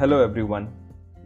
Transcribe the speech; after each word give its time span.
Hello, 0.00 0.24
everyone. 0.24 0.72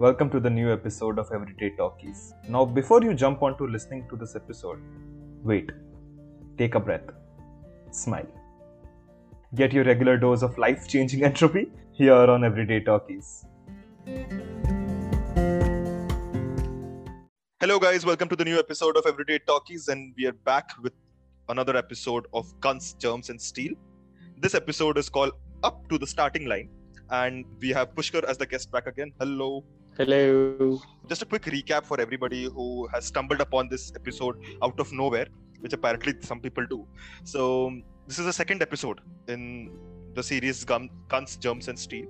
Welcome 0.00 0.30
to 0.30 0.40
the 0.40 0.50
new 0.50 0.72
episode 0.72 1.20
of 1.20 1.30
Everyday 1.32 1.76
Talkies. 1.76 2.34
Now, 2.48 2.64
before 2.64 3.04
you 3.04 3.14
jump 3.14 3.40
onto 3.40 3.68
listening 3.68 4.04
to 4.10 4.16
this 4.16 4.34
episode, 4.34 4.80
wait, 5.44 5.70
take 6.58 6.74
a 6.74 6.80
breath, 6.80 7.08
smile. 7.92 8.26
Get 9.54 9.72
your 9.72 9.84
regular 9.84 10.16
dose 10.16 10.42
of 10.42 10.58
life 10.58 10.88
changing 10.88 11.22
entropy 11.30 11.70
here 11.92 12.14
on 12.14 12.42
Everyday 12.42 12.80
Talkies. 12.80 13.46
Hello, 17.60 17.78
guys. 17.78 18.04
Welcome 18.04 18.28
to 18.28 18.34
the 18.34 18.44
new 18.44 18.58
episode 18.58 18.96
of 18.96 19.06
Everyday 19.06 19.38
Talkies, 19.38 19.86
and 19.86 20.12
we 20.18 20.26
are 20.26 20.38
back 20.50 20.70
with 20.82 20.94
another 21.48 21.76
episode 21.76 22.26
of 22.34 22.52
Guns, 22.60 22.94
Germs, 22.94 23.30
and 23.30 23.40
Steel. 23.40 23.74
This 24.36 24.56
episode 24.56 24.98
is 24.98 25.08
called 25.08 25.30
Up 25.62 25.88
to 25.90 25.96
the 25.96 26.08
Starting 26.08 26.46
Line, 26.46 26.70
and 27.10 27.44
we 27.60 27.70
have 27.70 27.94
Pushkar 27.94 28.24
as 28.24 28.38
the 28.38 28.46
guest 28.46 28.70
back 28.70 28.86
again. 28.86 29.12
Hello. 29.18 29.64
Hello. 29.96 30.80
Just 31.08 31.22
a 31.22 31.24
quick 31.26 31.42
recap 31.42 31.86
for 31.86 32.00
everybody 32.00 32.44
who 32.44 32.86
has 32.88 33.06
stumbled 33.06 33.40
upon 33.40 33.68
this 33.68 33.92
episode 33.94 34.36
out 34.62 34.78
of 34.80 34.92
nowhere, 34.92 35.26
which 35.60 35.72
apparently 35.72 36.14
some 36.20 36.40
people 36.40 36.66
do. 36.66 36.86
So, 37.22 37.72
this 38.06 38.18
is 38.18 38.26
the 38.26 38.32
second 38.32 38.60
episode 38.60 39.00
in 39.28 39.70
the 40.14 40.22
series 40.22 40.64
Gun, 40.64 40.90
Guns, 41.08 41.36
Germs, 41.36 41.68
and 41.68 41.78
Steel, 41.78 42.06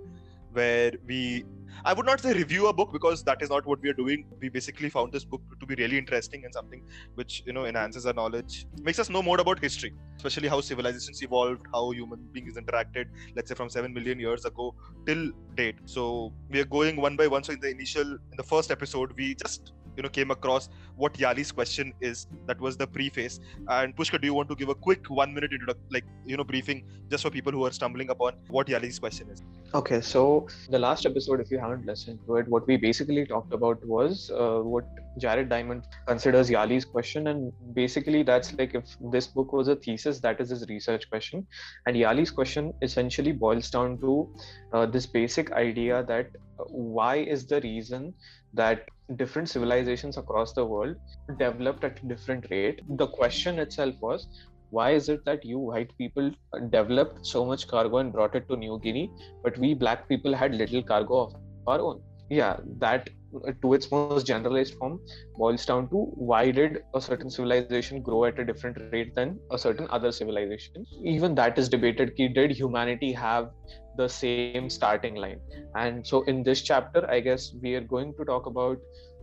where 0.53 0.93
we 1.07 1.45
I 1.85 1.93
would 1.93 2.07
not 2.07 2.21
say 2.21 2.33
review 2.33 2.67
a 2.69 2.73
book 2.73 2.93
because 2.93 3.23
that 3.25 3.43
is 3.43 3.51
not 3.51 3.67
what 3.67 3.81
we 3.81 3.89
are 3.91 3.95
doing. 3.95 4.27
We 4.41 4.49
basically 4.49 4.89
found 4.89 5.13
this 5.13 5.25
book 5.25 5.43
to 5.61 5.67
be 5.67 5.75
really 5.75 5.99
interesting 5.99 6.45
and 6.45 6.53
something 6.53 6.83
which 7.15 7.43
you 7.47 7.53
know 7.53 7.67
enhances 7.67 8.07
our 8.07 8.13
knowledge, 8.13 8.67
makes 8.83 8.99
us 8.99 9.11
know 9.11 9.23
more 9.23 9.41
about 9.41 9.59
history, 9.59 9.93
especially 10.17 10.49
how 10.49 10.61
civilizations 10.61 11.23
evolved, 11.23 11.67
how 11.73 11.91
human 11.91 12.21
beings 12.33 12.57
interacted, 12.57 13.07
let's 13.37 13.49
say 13.49 13.55
from 13.55 13.69
seven 13.69 13.93
million 13.93 14.19
years 14.19 14.45
ago 14.45 14.75
till 15.07 15.31
date. 15.55 15.77
So 15.85 16.33
we 16.51 16.61
are 16.61 16.65
going 16.65 16.97
one 16.97 17.17
by 17.17 17.27
one. 17.27 17.45
So 17.45 17.53
in 17.53 17.61
the 17.61 17.71
initial, 17.71 18.03
in 18.03 18.37
the 18.37 18.43
first 18.43 18.71
episode, 18.71 19.13
we 19.17 19.35
just 19.35 19.73
you 19.97 20.03
know 20.03 20.09
came 20.09 20.31
across 20.31 20.69
what 20.97 21.15
Yali's 21.15 21.53
question 21.53 21.93
is. 22.01 22.27
That 22.47 22.61
was 22.61 22.77
the 22.77 22.87
preface. 22.87 23.41
And 23.69 23.97
Pushkar, 23.97 24.21
do 24.21 24.27
you 24.27 24.35
want 24.35 24.49
to 24.49 24.55
give 24.55 24.69
a 24.69 24.75
quick 24.75 25.09
one 25.09 25.35
minute 25.35 25.53
introduction, 25.53 25.85
like 25.91 26.05
you 26.25 26.37
know 26.37 26.45
briefing, 26.45 26.85
just 27.11 27.23
for 27.23 27.31
people 27.31 27.53
who 27.53 27.65
are 27.67 27.73
stumbling 27.73 28.11
upon 28.11 28.35
what 28.49 28.67
Yali's 28.69 28.99
question 28.99 29.31
is? 29.31 29.43
Okay, 29.75 30.01
so 30.01 30.47
the 30.71 30.79
last 30.79 31.05
episode, 31.05 31.41
if 31.41 31.51
you 31.51 31.59
haven't 31.59 31.85
listened 31.85 32.21
to 32.27 32.37
it, 32.37 32.49
what 32.49 32.67
we 32.67 32.77
basically 32.77 33.27
talked 33.27 33.53
about 33.53 33.85
was 33.85 34.31
uh, 34.31 34.61
what 34.61 34.85
Jared 35.19 35.49
Diamond 35.49 35.83
considers 36.07 36.49
Yali's 36.49 36.85
question, 36.85 37.27
and 37.27 37.53
basically 37.75 38.23
that's 38.23 38.57
like 38.57 38.75
if 38.75 38.85
this 39.13 39.27
book 39.27 39.53
was 39.53 39.69
a 39.69 39.77
thesis, 39.77 40.21
that 40.21 40.41
is 40.41 40.51
his 40.51 40.67
research 40.69 41.09
question, 41.11 41.47
and 41.87 41.97
Yali's 41.97 42.31
question 42.31 42.73
essentially 42.83 43.33
boils 43.33 43.71
down 43.71 43.99
to 43.99 44.29
uh, 44.73 44.87
this 44.87 45.07
basic 45.07 45.51
idea 45.53 46.05
that 46.05 46.31
uh, 46.59 46.65
why 46.69 47.17
is 47.17 47.47
the 47.47 47.61
reason 47.63 48.15
that 48.53 48.89
different 49.17 49.49
civilizations 49.49 50.17
across 50.17 50.53
the 50.53 50.65
world 50.65 50.97
developed 51.39 51.85
at 51.85 52.03
a 52.03 52.07
different 52.07 52.47
rate. 52.51 52.81
The 52.97 53.07
question 53.07 53.59
itself 53.59 53.95
was 54.01 54.29
why 54.71 54.91
is 54.91 55.09
it 55.09 55.25
that 55.25 55.45
you 55.45 55.59
white 55.59 55.97
people 55.99 56.31
developed 56.71 57.25
so 57.25 57.45
much 57.45 57.69
cargo 57.69 57.99
and 57.99 58.13
brought 58.13 58.35
it 58.35 58.49
to 58.49 58.57
New 58.57 58.81
Guinea, 58.83 59.11
but 59.43 59.57
we 59.59 59.75
black 59.75 60.09
people 60.09 60.35
had 60.35 60.55
little 60.55 60.83
cargo 60.83 61.21
of 61.21 61.35
our 61.67 61.81
own? 61.81 62.03
Yeah, 62.29 62.57
that 62.79 63.11
Uh, 63.35 63.53
to 63.63 63.75
its 63.75 63.91
most 63.91 64.27
generalized 64.27 64.75
form 64.75 65.01
boils 65.37 65.65
down 65.67 65.89
to 65.91 66.07
why 66.15 66.51
did 66.51 66.79
a 66.95 67.01
certain 67.01 67.31
civilization 67.31 68.01
grow 68.03 68.25
at 68.27 68.39
a 68.39 68.45
different 68.45 68.79
rate 68.93 69.15
than 69.15 69.39
a 69.51 69.59
certain 69.59 69.87
other 69.91 70.13
civilization? 70.13 70.87
Even 71.05 71.35
that 71.35 71.59
is 71.59 71.69
debated 71.69 72.15
did 72.17 72.51
humanity 72.51 73.13
have 73.13 73.51
the 73.97 74.09
same 74.09 74.69
starting 74.69 75.15
line? 75.17 75.41
And 75.75 76.07
so 76.07 76.23
in 76.23 76.43
this 76.43 76.63
chapter 76.63 77.09
i 77.11 77.21
guess 77.21 77.53
we 77.63 77.75
are 77.75 77.87
going 77.95 78.15
to 78.19 78.25
talk 78.25 78.47
about 78.47 78.79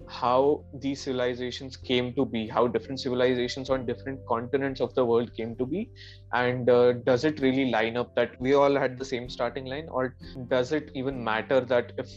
how 0.07 0.63
these 0.81 1.02
civilizations 1.02 1.77
came 1.77 2.13
to 2.16 2.25
be 2.25 2.47
how 2.47 2.67
different 2.67 3.00
civilizations 3.00 3.69
on 3.69 3.85
different 3.85 4.19
continents 4.28 4.81
of 4.81 4.94
the 4.95 5.06
world 5.06 5.31
came 5.35 5.56
to 5.56 5.66
be 5.66 5.89
and 6.34 6.69
uh, 6.69 6.94
does 6.94 7.23
it 7.23 7.39
really 7.41 7.69
line 7.72 7.97
up 7.97 8.13
that 8.16 8.40
we 8.41 8.53
all 8.53 8.75
had 8.75 8.97
the 8.97 9.06
same 9.06 9.29
starting 9.29 9.66
line 9.66 9.88
or 9.90 10.16
does 10.50 10.72
it 10.72 10.91
even 10.95 11.23
matter 11.23 11.61
that 11.61 11.94
if 11.97 12.09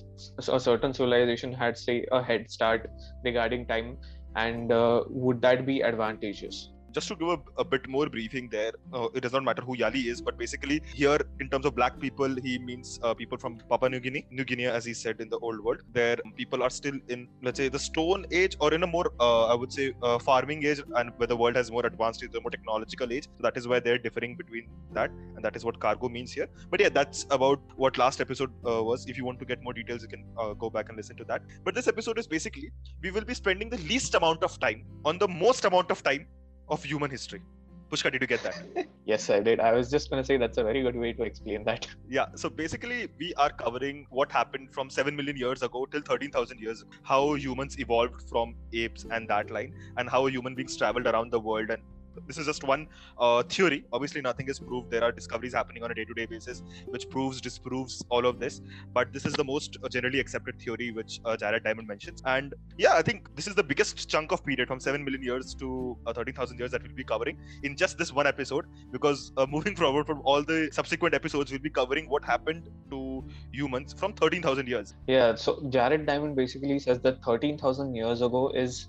a 0.48 0.60
certain 0.60 0.92
civilization 0.92 1.52
had 1.52 1.76
say 1.78 2.04
a 2.12 2.22
head 2.22 2.50
start 2.50 2.90
regarding 3.24 3.66
time 3.66 3.98
and 4.36 4.72
uh, 4.72 5.02
would 5.08 5.40
that 5.40 5.64
be 5.66 5.82
advantageous 5.82 6.73
just 6.94 7.08
to 7.08 7.16
give 7.16 7.28
a, 7.28 7.38
a 7.58 7.64
bit 7.64 7.88
more 7.88 8.06
briefing 8.08 8.48
there, 8.48 8.72
uh, 8.92 9.08
it 9.14 9.20
does 9.20 9.32
not 9.32 9.42
matter 9.42 9.62
who 9.62 9.76
Yali 9.76 10.06
is, 10.06 10.20
but 10.20 10.38
basically 10.38 10.80
here 10.94 11.18
in 11.40 11.48
terms 11.48 11.66
of 11.66 11.74
black 11.74 11.98
people, 11.98 12.34
he 12.42 12.58
means 12.58 13.00
uh, 13.02 13.12
people 13.12 13.36
from 13.36 13.58
Papua 13.68 13.90
New 13.90 14.00
Guinea, 14.00 14.26
New 14.30 14.44
Guinea, 14.44 14.66
as 14.66 14.84
he 14.84 14.94
said 14.94 15.20
in 15.20 15.28
the 15.28 15.38
old 15.38 15.60
world. 15.60 15.80
There, 15.92 16.16
people 16.36 16.62
are 16.62 16.70
still 16.70 16.94
in, 17.08 17.28
let's 17.42 17.58
say, 17.58 17.68
the 17.68 17.78
Stone 17.78 18.26
Age 18.30 18.56
or 18.60 18.72
in 18.72 18.82
a 18.82 18.86
more, 18.86 19.12
uh, 19.20 19.46
I 19.46 19.54
would 19.54 19.72
say, 19.72 19.92
uh, 20.02 20.18
farming 20.18 20.64
age, 20.64 20.82
and 20.94 21.10
where 21.16 21.26
the 21.26 21.36
world 21.36 21.56
has 21.56 21.70
more 21.70 21.84
advanced, 21.84 22.24
the 22.32 22.40
more 22.40 22.50
technological 22.50 23.12
age. 23.12 23.24
So 23.24 23.42
that 23.42 23.56
is 23.56 23.66
why 23.66 23.80
they're 23.80 23.98
differing 23.98 24.36
between 24.36 24.68
that, 24.92 25.10
and 25.34 25.44
that 25.44 25.56
is 25.56 25.64
what 25.64 25.80
cargo 25.80 26.08
means 26.08 26.32
here. 26.32 26.48
But 26.70 26.80
yeah, 26.80 26.90
that's 26.90 27.26
about 27.30 27.60
what 27.76 27.98
last 27.98 28.20
episode 28.20 28.50
uh, 28.66 28.82
was. 28.82 29.06
If 29.06 29.18
you 29.18 29.24
want 29.24 29.38
to 29.40 29.44
get 29.44 29.62
more 29.62 29.72
details, 29.72 30.02
you 30.02 30.08
can 30.08 30.24
uh, 30.38 30.52
go 30.54 30.70
back 30.70 30.88
and 30.88 30.96
listen 30.96 31.16
to 31.16 31.24
that. 31.24 31.42
But 31.64 31.74
this 31.74 31.88
episode 31.88 32.18
is 32.18 32.26
basically 32.26 32.70
we 33.02 33.10
will 33.10 33.24
be 33.24 33.34
spending 33.34 33.68
the 33.68 33.78
least 33.78 34.14
amount 34.14 34.42
of 34.42 34.58
time 34.60 34.84
on 35.04 35.18
the 35.18 35.28
most 35.28 35.64
amount 35.64 35.90
of 35.90 36.02
time 36.02 36.26
of 36.68 36.82
human 36.82 37.10
history. 37.10 37.42
Pushkar, 37.90 38.10
did 38.10 38.22
you 38.22 38.26
get 38.26 38.42
that? 38.42 38.56
yes, 39.04 39.28
I 39.30 39.40
did. 39.40 39.60
I 39.60 39.72
was 39.72 39.90
just 39.90 40.10
going 40.10 40.22
to 40.22 40.26
say 40.26 40.36
that's 40.36 40.58
a 40.58 40.64
very 40.64 40.82
good 40.82 40.96
way 40.96 41.12
to 41.12 41.22
explain 41.22 41.64
that. 41.64 41.86
Yeah. 42.08 42.26
So 42.34 42.48
basically, 42.48 43.08
we 43.18 43.34
are 43.34 43.50
covering 43.50 44.06
what 44.10 44.32
happened 44.32 44.72
from 44.72 44.90
7 44.90 45.14
million 45.14 45.36
years 45.36 45.62
ago 45.62 45.86
till 45.86 46.00
13,000 46.00 46.58
years 46.58 46.82
ago, 46.82 46.90
how 47.02 47.34
humans 47.34 47.78
evolved 47.78 48.28
from 48.28 48.54
apes 48.72 49.06
and 49.10 49.28
that 49.28 49.50
line, 49.50 49.74
and 49.96 50.08
how 50.08 50.26
human 50.26 50.54
beings 50.54 50.76
traveled 50.76 51.06
around 51.06 51.30
the 51.30 51.40
world 51.40 51.70
and 51.70 51.82
this 52.26 52.38
is 52.38 52.46
just 52.46 52.64
one 52.64 52.88
uh, 53.18 53.42
theory. 53.42 53.84
Obviously, 53.92 54.20
nothing 54.20 54.48
is 54.48 54.58
proved. 54.58 54.90
There 54.90 55.02
are 55.02 55.12
discoveries 55.12 55.54
happening 55.54 55.82
on 55.82 55.90
a 55.90 55.94
day-to-day 55.94 56.26
basis, 56.26 56.62
which 56.86 57.08
proves, 57.10 57.40
disproves 57.40 58.04
all 58.08 58.26
of 58.26 58.38
this. 58.38 58.60
But 58.92 59.12
this 59.12 59.24
is 59.24 59.34
the 59.34 59.44
most 59.44 59.76
uh, 59.82 59.88
generally 59.88 60.20
accepted 60.20 60.60
theory, 60.60 60.90
which 60.90 61.20
uh, 61.24 61.36
Jared 61.36 61.64
Diamond 61.64 61.88
mentions. 61.88 62.22
And 62.24 62.54
yeah, 62.78 62.94
I 62.94 63.02
think 63.02 63.34
this 63.36 63.46
is 63.46 63.54
the 63.54 63.62
biggest 63.62 64.08
chunk 64.08 64.32
of 64.32 64.44
period 64.44 64.68
from 64.68 64.80
seven 64.80 65.04
million 65.04 65.22
years 65.22 65.54
to 65.56 65.96
uh, 66.06 66.12
thirteen 66.12 66.34
thousand 66.34 66.58
years 66.58 66.70
that 66.72 66.82
we'll 66.82 66.94
be 66.94 67.04
covering 67.04 67.38
in 67.62 67.76
just 67.76 67.98
this 67.98 68.12
one 68.12 68.26
episode. 68.26 68.66
Because 68.90 69.32
uh, 69.36 69.46
moving 69.50 69.76
forward 69.76 70.06
from 70.06 70.20
all 70.24 70.42
the 70.42 70.68
subsequent 70.72 71.14
episodes, 71.14 71.50
we'll 71.50 71.60
be 71.60 71.70
covering 71.70 72.08
what 72.08 72.24
happened 72.24 72.68
to 72.90 73.24
humans 73.52 73.94
from 73.96 74.12
thirteen 74.12 74.42
thousand 74.42 74.68
years. 74.68 74.94
Yeah. 75.06 75.34
So 75.34 75.62
Jared 75.68 76.06
Diamond 76.06 76.36
basically 76.36 76.78
says 76.78 77.00
that 77.00 77.22
thirteen 77.22 77.58
thousand 77.58 77.94
years 77.94 78.22
ago 78.22 78.50
is 78.50 78.88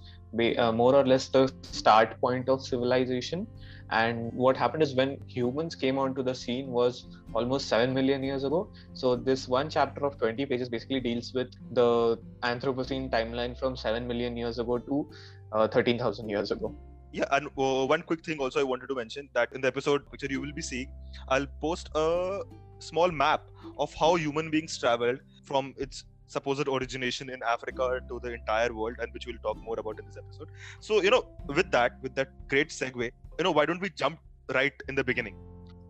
uh, 0.58 0.72
more 0.72 0.96
or 0.96 1.06
less 1.06 1.30
the 1.30 1.52
start 1.64 2.20
point 2.20 2.50
of 2.50 2.66
civilization. 2.66 3.48
And 3.92 4.32
what 4.34 4.58
happened 4.58 4.82
is 4.84 4.96
when 4.96 5.18
humans 5.28 5.76
came 5.76 5.98
onto 5.98 6.24
the 6.24 6.34
scene 6.34 6.68
was 6.68 7.06
almost 7.34 7.68
7 7.68 7.94
million 7.94 8.24
years 8.24 8.44
ago. 8.44 8.70
So 8.94 9.16
this 9.16 9.48
one 9.48 9.70
chapter 9.70 10.06
of 10.06 10.18
20 10.18 10.46
pages 10.48 10.70
basically 10.70 11.00
deals 11.00 11.34
with 11.34 11.50
the 11.72 12.18
anthropocene 12.44 13.12
timeline 13.12 13.58
from 13.58 13.76
7 13.76 14.08
million 14.08 14.36
years 14.36 14.58
ago 14.60 14.80
to 14.80 15.08
uh, 15.52 15.68
13000 15.68 16.30
years 16.30 16.52
ago. 16.52 16.76
Yeah 17.12 17.26
and 17.32 17.48
uh, 17.58 17.86
one 17.86 18.02
quick 18.02 18.26
thing 18.26 18.40
also 18.40 18.60
i 18.60 18.64
wanted 18.64 18.88
to 18.88 18.96
mention 18.96 19.30
that 19.34 19.54
in 19.54 19.62
the 19.62 19.70
episode 19.70 20.02
picture 20.12 20.28
you 20.30 20.42
will 20.42 20.52
be 20.52 20.62
seeing 20.62 20.90
i'll 21.30 21.48
post 21.62 21.90
a 21.96 22.42
small 22.80 23.10
map 23.10 23.46
of 23.78 23.94
how 23.94 24.16
human 24.16 24.52
beings 24.52 24.78
traveled 24.78 25.20
from 25.46 25.74
its 25.78 26.04
supposed 26.28 26.68
origination 26.68 27.30
in 27.30 27.42
Africa 27.44 28.00
to 28.10 28.20
the 28.22 28.34
entire 28.34 28.74
world, 28.74 28.96
and 29.00 29.12
which 29.14 29.26
we'll 29.26 29.38
talk 29.44 29.58
more 29.58 29.80
about 29.80 30.00
in 30.00 30.06
this 30.06 30.18
episode. 30.18 30.50
So, 30.80 31.02
you 31.02 31.10
know, 31.10 31.24
with 31.48 31.72
that, 31.72 31.94
with 32.02 32.16
that 32.16 32.30
great 32.48 32.70
segue, 32.70 33.12
you 33.38 33.44
know, 33.44 33.52
why 33.52 33.66
don't 33.66 33.82
we 33.82 33.90
jump 33.90 34.20
right 34.54 34.74
in 34.88 34.96
the 34.96 35.04
beginning? 35.04 35.38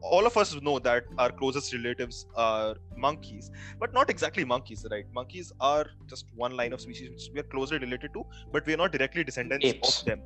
All 0.01 0.27
of 0.27 0.37
us 0.37 0.53
know 0.61 0.77
that 0.79 1.05
our 1.17 1.31
closest 1.31 1.73
relatives 1.73 2.27
are 2.35 2.75
monkeys, 2.95 3.49
but 3.79 3.91
not 3.91 4.09
exactly 4.11 4.45
monkeys, 4.45 4.85
right? 4.91 5.05
Monkeys 5.11 5.51
are 5.59 5.87
just 6.07 6.25
one 6.35 6.55
line 6.55 6.73
of 6.73 6.81
species 6.81 7.09
which 7.09 7.29
we 7.33 7.39
are 7.39 7.43
closely 7.43 7.79
related 7.79 8.13
to, 8.13 8.23
but 8.51 8.65
we 8.67 8.73
are 8.75 8.77
not 8.77 8.91
directly 8.91 9.23
descendants 9.23 9.65
apes. 9.65 10.01
of 10.01 10.05
them. 10.05 10.21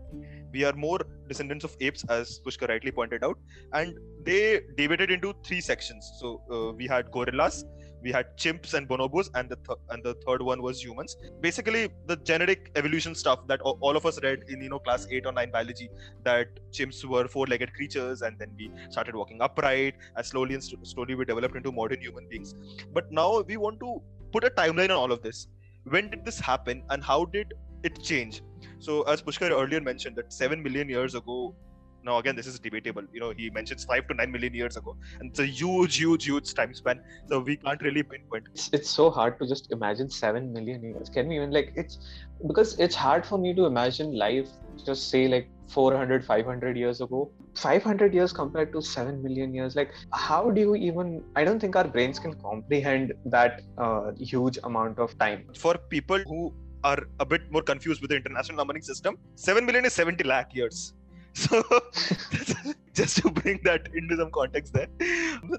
We 0.51 0.65
are 0.65 0.73
more 0.73 0.99
descendants 1.29 1.63
of 1.63 1.77
apes, 1.79 2.03
as 2.09 2.41
Pushkar 2.45 2.67
rightly 2.67 2.91
pointed 2.91 3.23
out, 3.23 3.39
and 3.71 3.97
they 4.25 4.61
divided 4.75 5.11
into 5.11 5.33
three 5.45 5.61
sections. 5.61 6.11
So 6.19 6.41
uh, 6.51 6.73
we 6.73 6.85
had 6.85 7.09
gorillas, 7.11 7.63
we 8.03 8.11
had 8.11 8.37
chimps 8.37 8.73
and 8.73 8.87
bonobos 8.87 9.29
and 9.35 9.49
the 9.49 9.55
th- 9.67 9.79
and 9.89 10.03
the 10.03 10.13
third 10.25 10.41
one 10.41 10.61
was 10.61 10.83
humans. 10.83 11.17
Basically 11.41 11.89
the 12.07 12.15
genetic 12.17 12.71
evolution 12.75 13.15
stuff 13.15 13.47
that 13.47 13.61
all 13.61 13.95
of 13.95 14.05
us 14.05 14.19
read 14.23 14.43
in 14.47 14.61
you 14.61 14.69
know 14.69 14.79
class 14.79 15.07
8 15.09 15.25
or 15.25 15.31
9 15.31 15.51
biology 15.51 15.89
that 16.23 16.47
chimps 16.71 17.03
were 17.05 17.27
four-legged 17.27 17.73
creatures 17.73 18.21
and 18.21 18.37
then 18.39 18.51
we 18.57 18.71
started 18.89 19.15
walking 19.15 19.41
upright. 19.41 19.95
And 20.15 20.25
slowly 20.25 20.53
and 20.53 20.63
st- 20.63 20.87
slowly 20.87 21.15
we 21.15 21.25
developed 21.25 21.55
into 21.55 21.71
modern 21.71 22.01
human 22.01 22.27
beings. 22.27 22.53
But 22.93 23.11
now 23.11 23.41
we 23.41 23.57
want 23.57 23.79
to 23.81 24.01
put 24.31 24.43
a 24.43 24.49
timeline 24.49 24.89
on 24.89 24.97
all 25.03 25.11
of 25.11 25.21
this. 25.21 25.47
When 25.83 26.09
did 26.09 26.25
this 26.25 26.39
happen 26.39 26.83
and 26.89 27.03
how 27.03 27.25
did 27.25 27.53
it 27.83 28.01
change? 28.03 28.41
So 28.79 29.03
as 29.03 29.21
pushkar 29.21 29.51
earlier 29.51 29.81
mentioned 29.81 30.15
that 30.17 30.31
7 30.31 30.61
million 30.61 30.89
years 30.89 31.15
ago 31.15 31.55
now 32.03 32.17
again 32.17 32.35
this 32.35 32.47
is 32.47 32.59
debatable. 32.59 33.03
You 33.11 33.19
know 33.19 33.33
he 33.35 33.49
mentions 33.49 33.83
5 33.83 34.07
to 34.07 34.13
9 34.13 34.31
million 34.31 34.53
years 34.53 34.77
ago 34.77 34.95
and 35.19 35.29
it's 35.29 35.39
a 35.39 35.45
huge 35.45 35.97
huge 35.97 36.25
huge 36.25 36.53
time 36.53 36.73
span 36.73 36.99
so 37.27 37.39
we 37.39 37.57
can't 37.57 37.81
really 37.81 38.03
pinpoint. 38.03 38.45
It's, 38.53 38.69
it's 38.73 38.89
so 38.89 39.09
hard 39.09 39.39
to 39.39 39.47
just 39.47 39.71
imagine 39.71 40.09
7 40.09 40.51
million 40.53 40.83
years. 40.83 41.09
Can 41.09 41.27
we 41.27 41.35
even 41.37 41.51
like 41.51 41.71
it's 41.75 41.99
because 42.47 42.79
it's 42.79 42.95
hard 42.95 43.25
for 43.25 43.37
me 43.37 43.53
to 43.53 43.65
imagine 43.65 44.17
life 44.17 44.49
just 44.85 45.09
say 45.09 45.27
like 45.27 45.49
400 45.69 46.25
500 46.25 46.77
years 46.77 47.01
ago. 47.01 47.31
500 47.55 48.13
years 48.13 48.31
compared 48.31 48.71
to 48.73 48.81
7 48.81 49.21
million 49.21 49.53
years 49.53 49.75
like 49.75 49.91
how 50.13 50.49
do 50.49 50.61
you 50.61 50.75
even 50.75 51.21
i 51.35 51.43
don't 51.43 51.59
think 51.59 51.75
our 51.75 51.83
brains 51.83 52.19
can 52.19 52.33
comprehend 52.35 53.11
that 53.25 53.61
uh, 53.77 54.11
huge 54.17 54.57
amount 54.63 54.99
of 54.99 55.17
time. 55.19 55.43
For 55.57 55.75
people 55.89 56.19
who 56.25 56.53
are 56.83 56.99
a 57.19 57.25
bit 57.25 57.41
more 57.51 57.61
confused 57.61 58.01
with 58.01 58.11
the 58.11 58.15
international 58.15 58.57
numbering 58.57 58.81
system 58.81 59.17
7 59.35 59.65
million 59.65 59.85
is 59.85 59.93
70 59.93 60.23
lakh 60.23 60.53
years 60.53 60.93
so 61.33 61.63
just 62.93 63.17
to 63.17 63.29
bring 63.31 63.59
that 63.63 63.87
into 63.93 64.17
some 64.17 64.31
context 64.31 64.73
there 64.73 64.87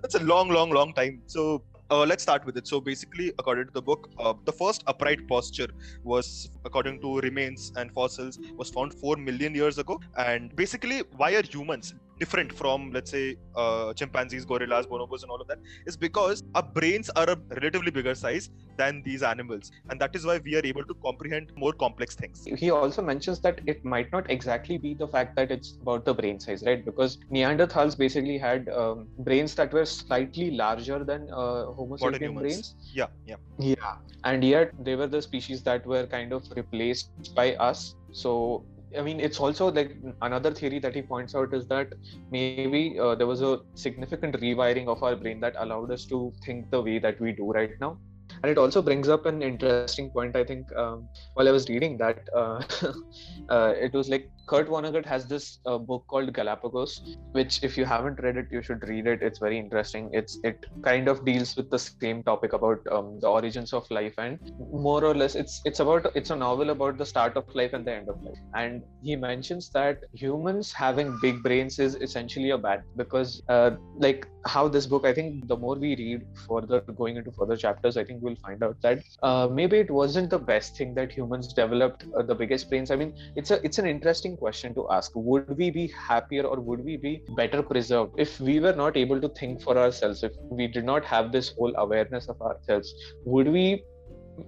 that's 0.03 0.15
a 0.15 0.25
long 0.25 0.49
long 0.49 0.71
long 0.71 0.93
time 0.93 1.23
so 1.27 1.63
uh, 1.91 2.05
let's 2.05 2.23
start 2.23 2.45
with 2.47 2.57
it. 2.57 2.67
So 2.69 2.81
basically, 2.81 3.33
according 3.39 3.67
to 3.67 3.73
the 3.73 3.83
book, 3.83 4.09
uh, 4.19 4.35
the 4.45 4.53
first 4.53 4.85
upright 4.87 5.27
posture 5.29 5.69
was, 6.05 6.49
according 6.65 7.01
to 7.01 7.19
remains 7.21 7.73
and 7.77 7.93
fossils, 7.93 8.39
was 8.57 8.71
found 8.71 8.95
four 8.95 9.17
million 9.17 9.55
years 9.55 9.79
ago. 9.79 10.01
And 10.17 10.55
basically, 10.55 11.01
why 11.17 11.33
are 11.35 11.43
humans 11.43 11.95
different 12.21 12.53
from, 12.61 12.93
let's 12.93 13.11
say, 13.11 13.37
uh, 13.57 13.93
chimpanzees, 13.95 14.45
gorillas, 14.45 14.87
bonobos, 14.87 15.23
and 15.23 15.31
all 15.31 15.41
of 15.41 15.49
that? 15.49 15.59
Is 15.87 15.97
because 15.97 16.43
our 16.55 16.63
brains 16.63 17.11
are 17.11 17.29
a 17.35 17.37
relatively 17.61 17.91
bigger 17.91 18.15
size 18.15 18.51
than 18.77 19.03
these 19.03 19.23
animals, 19.23 19.71
and 19.89 20.01
that 20.01 20.15
is 20.15 20.27
why 20.31 20.39
we 20.45 20.57
are 20.57 20.65
able 20.65 20.85
to 20.85 20.95
comprehend 21.07 21.53
more 21.57 21.73
complex 21.73 22.15
things. 22.15 22.45
He 22.65 22.71
also 22.71 23.03
mentions 23.03 23.41
that 23.41 23.61
it 23.67 23.85
might 23.85 24.13
not 24.13 24.31
exactly 24.31 24.79
be 24.79 24.95
the 24.95 25.09
fact 25.09 25.37
that 25.37 25.51
it's 25.51 25.77
about 25.83 26.05
the 26.05 26.15
brain 26.15 26.39
size, 26.39 26.63
right? 26.67 26.85
Because 26.85 27.19
Neanderthals 27.33 27.99
basically 28.05 28.39
had 28.39 28.69
um, 28.69 29.09
brains 29.19 29.55
that 29.57 29.73
were 29.73 29.87
slightly 29.87 30.51
larger 30.53 31.03
than 31.05 31.29
uh, 31.31 31.67
Homo 31.81 31.97
sapien 31.97 32.39
brains. 32.39 32.75
Yeah, 32.93 33.07
yeah. 33.27 33.37
Yeah. 33.59 33.97
And 34.25 34.45
yet 34.45 34.73
they 34.85 34.97
were 34.97 35.07
the 35.07 35.23
species 35.23 35.63
that 35.63 35.87
were 35.87 36.07
kind 36.07 36.33
of 36.33 36.45
replaced 36.55 37.35
by 37.35 37.55
us. 37.55 37.95
So 38.13 38.65
I 38.97 39.03
mean, 39.03 39.21
it's 39.21 39.39
also 39.39 39.71
like 39.71 39.97
another 40.23 40.53
theory 40.53 40.79
that 40.81 40.95
he 40.95 41.03
points 41.03 41.35
out 41.35 41.55
is 41.55 41.67
that 41.69 41.93
maybe 42.31 42.99
uh, 42.99 43.15
there 43.15 43.27
was 43.27 43.41
a 43.41 43.61
significant 43.75 44.41
rewiring 44.41 44.89
of 44.89 45.03
our 45.03 45.15
brain 45.15 45.41
that 45.41 45.55
allowed 45.59 45.91
us 45.93 46.05
to 46.07 46.33
think 46.45 46.71
the 46.71 46.83
way 46.83 46.99
that 46.99 47.21
we 47.21 47.33
do 47.33 47.53
right 47.53 47.71
now 47.81 47.99
and 48.43 48.51
it 48.51 48.59
also 48.59 48.83
brings 48.83 49.09
up 49.09 49.27
an 49.27 49.43
interesting 49.43 50.11
point 50.11 50.37
i 50.37 50.45
think 50.45 50.67
um, 50.77 51.09
while 51.35 51.49
i 51.49 51.51
was 51.51 51.69
reading 51.69 51.97
that 51.99 52.19
uh, 52.35 52.61
uh, 53.49 53.73
it 53.87 53.93
was 53.93 54.09
like 54.09 54.31
kurt 54.47 54.69
vonnegut 54.69 55.07
has 55.07 55.27
this 55.27 55.59
uh, 55.67 55.79
book 55.79 56.05
called 56.13 56.33
galapagos 56.39 56.95
which 57.33 57.63
if 57.63 57.77
you 57.79 57.85
haven't 57.85 58.21
read 58.25 58.37
it 58.37 58.47
you 58.51 58.63
should 58.63 58.87
read 58.89 59.07
it. 59.07 59.23
It's 59.23 59.39
very 59.39 59.59
interesting. 59.59 60.11
It's 60.13 60.39
it 60.43 60.65
kind 60.83 61.09
of 61.09 61.25
deals 61.25 61.57
with 61.57 61.71
the 61.71 61.79
same 61.79 62.23
topic 62.23 62.53
about 62.53 62.79
um, 62.91 63.19
the 63.21 63.29
origins 63.29 63.73
of 63.73 63.91
life 63.91 64.15
and 64.19 64.39
more 64.73 65.05
or 65.05 65.15
less 65.15 65.35
it's 65.35 65.61
it's 65.65 65.81
about 65.81 66.11
it's 66.15 66.31
a 66.31 66.37
novel 66.37 66.71
about 66.71 66.99
the 66.99 67.07
start 67.07 67.37
of 67.37 67.55
life 67.55 67.73
and 67.73 67.87
the 67.87 67.95
end 67.95 68.09
of 68.09 68.23
life. 68.23 68.39
And 68.55 68.83
he 69.03 69.17
mentions 69.17 69.71
that 69.71 69.99
humans 70.13 70.73
having 70.73 71.17
big 71.23 71.43
brains 71.43 71.79
is 71.79 71.95
essentially 71.97 72.51
a 72.51 72.59
bad 72.59 72.83
because 72.97 73.43
uh, 73.49 73.71
like 73.97 74.27
how 74.47 74.69
this 74.69 74.87
book 74.87 75.05
i 75.05 75.13
think 75.13 75.47
the 75.49 75.57
more 75.57 75.77
we 75.77 75.95
read 75.97 76.23
further 76.49 76.81
going 76.97 77.17
into 77.17 77.31
further 77.33 77.57
chapters 77.57 77.97
i 77.97 78.05
think 78.05 78.23
we'll 78.23 78.30
find 78.37 78.63
out 78.63 78.77
that 78.83 79.03
uh, 79.23 79.49
maybe 79.51 79.79
it 79.79 79.91
wasn't 79.91 80.31
the 80.31 80.39
best 80.39 80.77
thing 80.77 80.95
that 80.95 81.13
humans 81.13 81.53
developed 81.53 82.05
uh, 82.17 82.23
the 82.23 82.35
biggest 82.35 82.69
brains. 82.69 82.91
I 82.91 82.97
mean 82.97 83.15
it's 83.37 83.51
a 83.51 83.65
it's 83.65 83.79
an 83.79 83.87
interesting 83.87 84.37
question 84.37 84.75
to 84.75 84.89
ask. 84.91 85.13
Would 85.15 85.57
we 85.57 85.71
be 85.71 85.87
happier 85.89 86.45
or 86.45 86.61
would 86.61 86.85
we 86.85 86.97
be 86.97 87.23
better 87.37 87.63
preserved 87.63 88.15
if 88.19 88.41
we 88.41 88.61
were 88.61 88.75
not 88.75 88.97
able 88.97 89.21
to 89.21 89.29
think 89.29 89.63
for 89.63 89.77
ourselves 89.79 90.23
if 90.23 90.33
we 90.51 90.67
did 90.67 90.85
not 90.85 91.05
have 91.05 91.33
this 91.33 91.51
whole 91.51 91.73
awareness 91.77 92.29
of 92.29 92.41
ourselves? 92.41 92.95
Would 93.25 93.49
we 93.49 93.85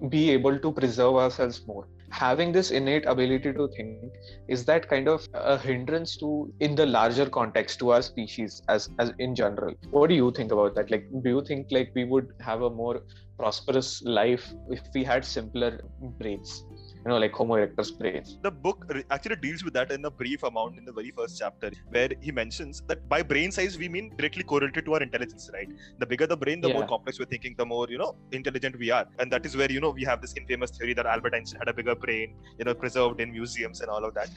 be 0.08 0.30
able 0.30 0.58
to 0.58 0.72
preserve 0.72 1.16
ourselves 1.16 1.66
more 1.66 1.86
having 2.12 2.52
this 2.52 2.70
innate 2.70 3.06
ability 3.06 3.52
to 3.54 3.68
think 3.76 4.12
is 4.48 4.64
that 4.66 4.88
kind 4.88 5.08
of 5.08 5.26
a 5.34 5.56
hindrance 5.58 6.16
to 6.18 6.52
in 6.60 6.74
the 6.74 6.86
larger 6.86 7.28
context 7.28 7.78
to 7.80 7.92
our 7.92 8.02
species 8.02 8.62
as 8.68 8.88
as 8.98 9.12
in 9.18 9.34
general. 9.34 9.74
What 9.90 10.08
do 10.10 10.14
you 10.14 10.30
think 10.30 10.52
about 10.52 10.74
that? 10.74 10.90
Like 10.90 11.08
do 11.22 11.30
you 11.30 11.44
think 11.44 11.68
like 11.70 11.90
we 11.94 12.04
would 12.04 12.28
have 12.40 12.62
a 12.62 12.70
more 12.70 13.02
prosperous 13.38 14.02
life 14.02 14.52
if 14.70 14.82
we 14.94 15.04
had 15.04 15.24
simpler 15.24 15.80
brains 16.20 16.64
you 17.04 17.08
know, 17.08 17.18
like 17.18 17.32
Homo 17.32 17.54
erectus 17.54 17.96
brains. 17.98 18.38
The 18.42 18.50
book 18.50 18.86
actually 19.10 19.36
deals 19.36 19.64
with 19.64 19.74
that 19.74 19.90
in 19.90 20.04
a 20.04 20.10
brief 20.10 20.42
amount 20.44 20.78
in 20.78 20.84
the 20.84 20.92
very 20.92 21.10
first 21.10 21.38
chapter, 21.38 21.70
where 21.90 22.08
he 22.20 22.30
mentions 22.30 22.82
that 22.86 23.08
by 23.08 23.22
brain 23.22 23.50
size 23.50 23.76
we 23.76 23.88
mean 23.88 24.12
directly 24.16 24.44
correlated 24.44 24.84
to 24.84 24.94
our 24.94 25.02
intelligence, 25.02 25.50
right? 25.52 25.68
The 25.98 26.06
bigger 26.06 26.26
the 26.26 26.36
brain, 26.36 26.60
the 26.60 26.68
yeah. 26.68 26.74
more 26.74 26.86
complex 26.86 27.18
we're 27.18 27.26
thinking, 27.26 27.54
the 27.58 27.66
more 27.66 27.88
you 27.88 27.98
know 27.98 28.14
intelligent 28.30 28.78
we 28.78 28.90
are, 28.90 29.06
and 29.18 29.32
that 29.32 29.44
is 29.44 29.56
where 29.56 29.70
you 29.70 29.80
know 29.80 29.90
we 29.90 30.04
have 30.04 30.20
this 30.20 30.34
infamous 30.36 30.70
theory 30.70 30.94
that 30.94 31.06
Albert 31.06 31.34
Einstein 31.34 31.58
had 31.58 31.68
a 31.68 31.74
bigger 31.74 31.96
brain, 31.96 32.36
you 32.58 32.64
know, 32.64 32.74
preserved 32.74 33.20
in 33.20 33.32
museums 33.32 33.80
and 33.80 33.90
all 33.90 34.04
of 34.04 34.14
that. 34.14 34.30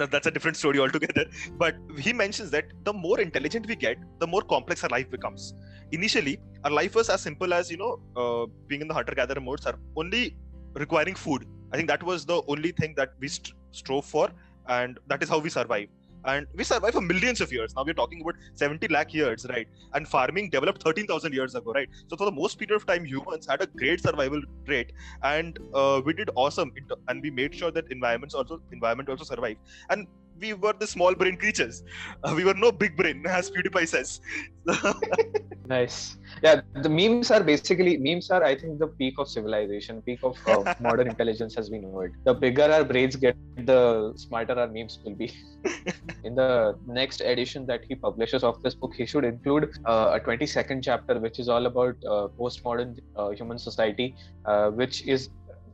that's 0.06 0.26
a 0.26 0.30
different 0.30 0.56
story 0.56 0.78
altogether. 0.78 1.26
But 1.58 1.76
he 1.98 2.12
mentions 2.12 2.50
that 2.50 2.66
the 2.84 2.92
more 2.92 3.20
intelligent 3.20 3.66
we 3.66 3.76
get, 3.76 3.98
the 4.18 4.26
more 4.26 4.42
complex 4.42 4.84
our 4.84 4.90
life 4.90 5.10
becomes. 5.10 5.54
Initially, 5.92 6.38
our 6.64 6.70
life 6.70 6.94
was 6.94 7.08
as 7.08 7.20
simple 7.20 7.52
as 7.52 7.70
you 7.70 7.76
know, 7.76 8.00
uh, 8.16 8.46
being 8.66 8.80
in 8.80 8.88
the 8.88 8.94
hunter-gatherer 8.94 9.40
modes, 9.40 9.66
are 9.66 9.78
only 9.96 10.36
requiring 10.74 11.14
food 11.14 11.46
I 11.72 11.76
think 11.76 11.88
that 11.88 12.02
was 12.02 12.24
the 12.24 12.42
only 12.48 12.72
thing 12.72 12.94
that 12.96 13.10
we 13.20 13.28
st- 13.28 13.52
strove 13.72 14.06
for, 14.06 14.30
and 14.68 14.98
that 15.06 15.22
is 15.22 15.28
how 15.28 15.38
we 15.38 15.50
survive. 15.50 15.88
And 16.24 16.46
we 16.54 16.64
survive 16.64 16.94
for 16.94 17.00
millions 17.00 17.40
of 17.40 17.52
years. 17.52 17.74
Now 17.76 17.84
we're 17.84 17.94
talking 17.94 18.20
about 18.22 18.34
70 18.54 18.88
lakh 18.88 19.14
years, 19.14 19.46
right? 19.48 19.66
And 19.94 20.08
farming 20.08 20.50
developed 20.50 20.82
13,000 20.82 21.32
years 21.32 21.54
ago, 21.54 21.72
right? 21.72 21.88
So 22.08 22.16
for 22.16 22.24
the 22.24 22.32
most 22.32 22.58
period 22.58 22.74
of 22.74 22.86
time, 22.86 23.04
humans 23.04 23.46
had 23.46 23.62
a 23.62 23.66
great 23.66 24.02
survival 24.02 24.40
rate, 24.66 24.92
and 25.22 25.58
uh, 25.74 26.00
we 26.04 26.12
did 26.14 26.30
awesome. 26.34 26.72
And 27.08 27.22
we 27.22 27.30
made 27.30 27.54
sure 27.54 27.70
that 27.70 27.84
environments 27.90 28.34
also 28.34 28.60
environment 28.72 29.08
also 29.08 29.24
survived. 29.24 29.60
And 29.90 30.06
we 30.40 30.54
were 30.54 30.72
the 30.72 30.86
small 30.86 31.14
brain 31.14 31.36
creatures. 31.36 31.82
Uh, 32.22 32.32
we 32.36 32.44
were 32.44 32.54
no 32.54 32.70
big 32.72 32.96
brain, 32.96 33.24
as 33.26 33.50
PewDiePie 33.50 33.88
says. 33.88 34.20
nice. 35.66 36.16
Yeah, 36.42 36.60
the 36.82 36.88
memes 36.88 37.30
are 37.30 37.42
basically 37.42 37.96
memes 37.96 38.30
are 38.30 38.44
I 38.44 38.54
think 38.54 38.78
the 38.78 38.88
peak 38.88 39.14
of 39.18 39.28
civilization, 39.28 40.02
peak 40.02 40.20
of 40.22 40.36
uh, 40.46 40.74
modern 40.80 41.08
intelligence 41.08 41.56
as 41.56 41.70
we 41.70 41.78
know 41.78 42.00
it. 42.00 42.12
The 42.24 42.34
bigger 42.34 42.64
our 42.64 42.84
brains 42.84 43.16
get, 43.16 43.36
the 43.56 44.12
smarter 44.16 44.58
our 44.58 44.68
memes 44.68 44.98
will 45.04 45.14
be. 45.14 45.32
In 46.24 46.34
the 46.34 46.76
next 46.86 47.20
edition 47.20 47.66
that 47.66 47.82
he 47.88 47.94
publishes 47.94 48.44
of 48.44 48.62
this 48.62 48.74
book, 48.74 48.94
he 48.96 49.06
should 49.06 49.24
include 49.24 49.70
uh, 49.86 50.18
a 50.18 50.20
22nd 50.20 50.82
chapter, 50.82 51.18
which 51.18 51.38
is 51.38 51.48
all 51.48 51.66
about 51.66 51.96
uh, 52.06 52.28
postmodern 52.38 52.98
uh, 53.16 53.30
human 53.30 53.58
society, 53.58 54.14
uh, 54.44 54.70
which 54.70 55.06
is 55.06 55.30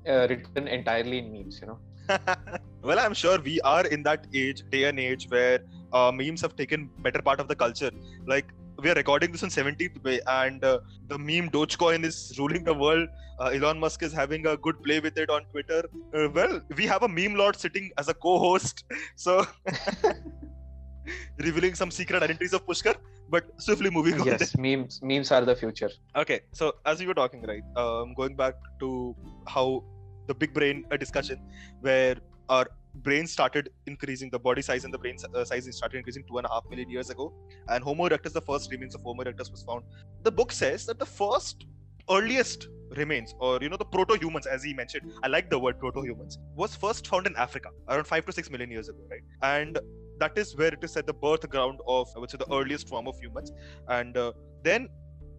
written 0.06 0.68
entirely 0.68 1.18
in 1.18 1.32
memes. 1.32 1.58
You 1.60 1.68
know 1.68 1.78
well, 2.84 2.98
I'm 2.98 3.14
sure 3.14 3.38
we 3.40 3.60
are 3.62 3.86
in 3.86 4.02
that 4.02 4.26
age, 4.34 4.62
day 4.70 4.84
and 4.84 5.00
age, 5.00 5.26
where 5.28 5.60
uh, 5.92 6.12
memes 6.12 6.40
have 6.42 6.54
taken 6.56 6.90
better 6.98 7.22
part 7.22 7.40
of 7.40 7.48
the 7.48 7.56
culture. 7.56 7.90
Like 8.26 8.46
we 8.82 8.90
are 8.90 8.94
recording 8.94 9.32
this 9.32 9.42
on 9.42 9.48
17th 9.48 10.04
May, 10.04 10.20
and 10.26 10.62
uh, 10.64 10.80
the 11.08 11.18
meme 11.18 11.48
Dogecoin 11.50 12.04
is 12.04 12.34
ruling 12.38 12.64
the 12.64 12.74
world. 12.74 13.08
Uh, 13.40 13.46
Elon 13.46 13.80
Musk 13.80 14.02
is 14.02 14.12
having 14.12 14.46
a 14.46 14.56
good 14.56 14.82
play 14.82 15.00
with 15.00 15.16
it 15.16 15.30
on 15.30 15.44
Twitter. 15.50 15.82
Uh, 16.14 16.28
well, 16.34 16.60
we 16.76 16.86
have 16.86 17.02
a 17.02 17.08
meme 17.08 17.34
lord 17.34 17.56
sitting 17.56 17.90
as 17.98 18.08
a 18.08 18.14
co-host, 18.14 18.84
so 19.16 19.46
revealing 21.38 21.74
some 21.74 21.90
secret 21.90 22.22
identities 22.22 22.52
of 22.52 22.66
Pushkar. 22.66 22.96
But 23.30 23.44
swiftly 23.58 23.88
moving 23.88 24.20
on. 24.20 24.26
Yes, 24.26 24.56
memes 24.58 25.00
memes 25.02 25.32
are 25.32 25.44
the 25.46 25.56
future. 25.56 25.90
Okay, 26.14 26.40
so 26.52 26.74
as 26.84 27.00
we 27.00 27.06
were 27.06 27.14
talking, 27.14 27.42
right, 27.42 27.64
um, 27.74 28.12
going 28.14 28.36
back 28.36 28.54
to 28.80 29.16
how 29.48 29.82
the 30.26 30.34
big 30.34 30.52
brain 30.52 30.84
a 30.90 30.98
discussion 30.98 31.40
where 31.80 32.16
our 32.48 32.66
brain 32.96 33.26
started 33.26 33.70
increasing 33.86 34.30
the 34.30 34.38
body 34.38 34.62
size 34.62 34.84
and 34.84 34.94
the 34.94 34.98
brain 34.98 35.16
uh, 35.34 35.44
size 35.44 35.68
started 35.76 35.96
increasing 35.96 36.24
two 36.28 36.38
and 36.38 36.46
a 36.46 36.50
half 36.50 36.64
million 36.70 36.88
years 36.88 37.10
ago. 37.10 37.32
And 37.68 37.82
homo 37.82 38.08
erectus 38.08 38.32
the 38.32 38.40
first 38.40 38.70
remains 38.70 38.94
of 38.94 39.02
homo 39.02 39.24
erectus 39.24 39.50
was 39.50 39.62
found. 39.62 39.84
The 40.22 40.30
book 40.30 40.52
says 40.52 40.86
that 40.86 40.98
the 40.98 41.06
first 41.06 41.66
earliest 42.10 42.68
remains 42.90 43.34
or 43.40 43.58
you 43.62 43.68
know 43.68 43.78
the 43.78 43.84
proto-humans 43.84 44.46
as 44.46 44.62
he 44.62 44.74
mentioned 44.74 45.10
i 45.22 45.26
like 45.26 45.48
the 45.48 45.58
word 45.58 45.78
proto-humans 45.78 46.38
was 46.54 46.76
first 46.76 47.06
found 47.08 47.26
in 47.26 47.34
africa 47.34 47.70
around 47.88 48.06
5 48.06 48.26
to 48.26 48.32
6 48.32 48.50
million 48.50 48.70
years 48.70 48.90
ago 48.90 48.98
right? 49.10 49.22
And 49.42 49.78
that 50.20 50.36
is 50.38 50.54
where 50.54 50.68
it 50.68 50.84
is 50.84 50.92
said 50.92 51.06
the 51.06 51.14
birth 51.14 51.48
ground 51.48 51.80
of 51.88 52.08
i 52.14 52.18
would 52.18 52.30
say 52.30 52.38
the 52.38 52.52
earliest 52.52 52.88
form 52.88 53.08
of 53.08 53.18
humans. 53.18 53.52
And 53.88 54.16
uh, 54.16 54.32
then 54.62 54.88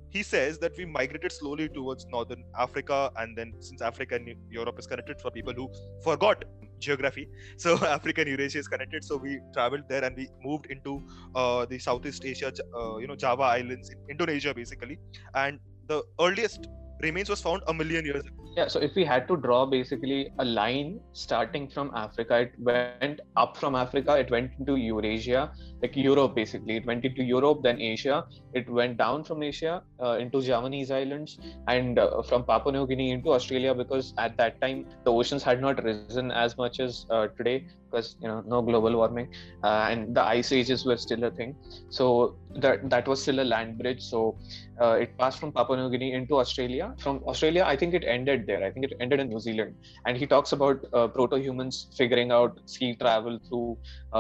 he 0.10 0.24
says 0.24 0.58
that 0.60 0.78
we 0.78 0.86
migrated 0.86 1.32
slowly 1.32 1.68
towards 1.68 2.06
northern 2.08 2.44
Africa, 2.58 3.12
and 3.18 3.38
then 3.38 3.54
since 3.60 3.82
Africa 3.82 4.16
and 4.16 4.30
Europe 4.50 4.80
is 4.80 4.88
connected 4.88 5.20
for 5.20 5.30
people 5.30 5.54
who 5.54 5.70
forgot 6.04 6.46
geography, 6.80 7.28
so 7.58 7.76
Africa 7.86 8.22
and 8.22 8.30
Eurasia 8.30 8.60
is 8.60 8.68
connected. 8.68 9.04
So 9.04 9.18
we 9.18 9.40
traveled 9.54 9.84
there 9.90 10.04
and 10.04 10.16
we 10.16 10.30
moved 10.44 10.68
into 10.68 11.04
uh, 11.36 11.66
the 11.66 11.80
Southeast 11.80 12.26
Asia, 12.26 12.52
uh, 12.76 12.98
you 12.98 13.08
know, 13.08 13.16
Java 13.16 13.44
Islands, 13.44 13.90
in 13.90 13.98
Indonesia 14.10 14.54
basically, 14.54 15.00
and 15.34 15.60
the 15.88 16.04
earliest 16.20 16.68
remains 17.02 17.30
was 17.30 17.42
found 17.42 17.62
a 17.68 17.74
million 17.74 18.06
years 18.06 18.26
ago. 18.26 18.46
Yeah, 18.56 18.70
so 18.70 18.80
if 18.80 18.96
we 18.96 19.04
had 19.04 19.28
to 19.28 19.36
draw 19.36 19.66
basically 19.66 20.32
a 20.40 20.46
line 20.46 21.02
starting 21.12 21.70
from 21.70 21.92
Africa, 21.94 22.40
it 22.40 22.54
went 22.58 23.20
up 23.36 23.58
from 23.58 23.76
Africa, 23.76 24.18
it 24.18 24.32
went 24.32 24.52
into 24.58 24.78
Eurasia, 24.78 25.52
like 25.86 25.96
Europe 25.98 26.36
basically. 26.36 26.78
It 26.78 26.86
went 26.86 27.06
into 27.06 27.24
Europe, 27.24 27.64
then 27.64 27.82
Asia. 27.82 28.26
It 28.54 28.70
went 28.70 28.98
down 28.98 29.24
from 29.24 29.44
Asia 29.44 29.84
uh, 30.04 30.18
into 30.20 30.42
Javanese 30.42 30.92
islands 30.92 31.38
and 31.68 32.00
uh, 32.00 32.22
from 32.24 32.46
Papua 32.46 32.74
New 32.74 32.88
Guinea 32.88 33.12
into 33.12 33.34
Australia 33.34 33.74
because 33.76 34.14
at 34.18 34.38
that 34.38 34.62
time 34.62 34.86
the 35.06 35.12
oceans 35.12 35.44
had 35.44 35.62
not 35.62 35.84
risen 35.84 36.32
as 36.32 36.58
much 36.58 36.80
as 36.80 37.06
uh, 37.12 37.28
today 37.38 37.68
because 37.92 38.18
you 38.22 38.28
know 38.28 38.42
no 38.54 38.62
global 38.62 38.96
warming 38.98 39.28
uh, 39.64 39.88
and 39.92 40.16
the 40.16 40.24
ice 40.24 40.52
ages 40.52 40.86
were 40.86 40.98
still 40.98 41.24
a 41.26 41.32
thing. 41.32 41.56
So 41.90 42.38
that 42.62 42.90
that 42.90 43.08
was 43.08 43.22
still 43.22 43.42
a 43.42 43.48
land 43.54 43.78
bridge. 43.78 44.02
So 44.02 44.38
uh, 44.82 44.94
it 44.94 45.18
passed 45.18 45.40
from 45.40 45.52
Papua 45.52 45.78
New 45.78 45.90
Guinea 45.90 46.14
into 46.14 46.38
Australia. 46.38 46.94
From 47.00 47.22
Australia, 47.28 47.64
I 47.66 47.76
think 47.76 47.94
it 47.94 48.06
ended 48.08 48.46
there. 48.48 48.64
I 48.64 48.72
think 48.72 48.86
it 48.86 48.94
ended 49.00 49.20
in 49.20 49.30
New 49.30 49.40
Zealand. 49.40 49.76
And 50.06 50.18
he 50.18 50.28
talks 50.28 50.54
about 50.54 50.86
uh, 50.94 51.08
proto-humans 51.08 51.88
figuring 51.98 52.32
out 52.32 52.60
sea 52.66 52.96
travel 52.96 53.40
through 53.50 53.78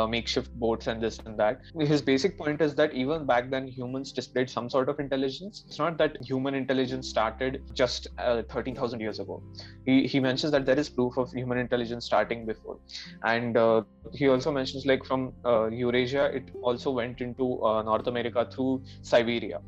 makeshift 0.09 0.53
boats 0.59 0.87
and 0.87 1.01
this 1.01 1.19
and 1.25 1.39
that. 1.39 1.54
His 1.79 2.01
basic 2.01 2.37
point 2.37 2.61
is 2.61 2.75
that 2.75 2.93
even 2.93 3.25
back 3.25 3.49
then, 3.49 3.67
humans 3.67 4.11
displayed 4.11 4.49
some 4.49 4.69
sort 4.69 4.89
of 4.89 4.99
intelligence. 4.99 5.63
It's 5.67 5.79
not 5.79 5.97
that 5.97 6.17
human 6.23 6.55
intelligence 6.55 7.09
started 7.09 7.63
just 7.73 8.07
uh, 8.17 8.43
13,000 8.49 8.99
years 8.99 9.19
ago. 9.19 9.41
He, 9.85 10.07
he 10.07 10.19
mentions 10.19 10.51
that 10.51 10.65
there 10.65 10.79
is 10.79 10.89
proof 10.89 11.17
of 11.17 11.31
human 11.31 11.57
intelligence 11.57 12.05
starting 12.05 12.45
before. 12.45 12.79
And 13.23 13.57
uh, 13.57 13.83
he 14.13 14.27
also 14.27 14.51
mentions 14.51 14.85
like 14.85 15.05
from 15.05 15.33
uh, 15.45 15.67
Eurasia, 15.69 16.25
it 16.25 16.49
also 16.61 16.91
went 16.91 17.21
into 17.21 17.59
North 17.85 18.07
America 18.07 18.47
through 18.51 18.83
Siberia 19.01 19.61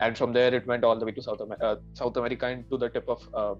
and 0.00 0.18
from 0.18 0.32
there 0.32 0.52
it 0.52 0.66
went 0.66 0.84
all 0.84 0.98
the 0.98 1.04
way 1.04 1.12
to 1.12 1.22
South, 1.22 1.40
uh, 1.40 1.76
South 1.94 2.16
America 2.16 2.46
and 2.46 2.68
to 2.70 2.76
the 2.76 2.88
tip 2.88 3.08
of 3.08 3.22
uh, 3.34 3.42
uh, 3.42 3.54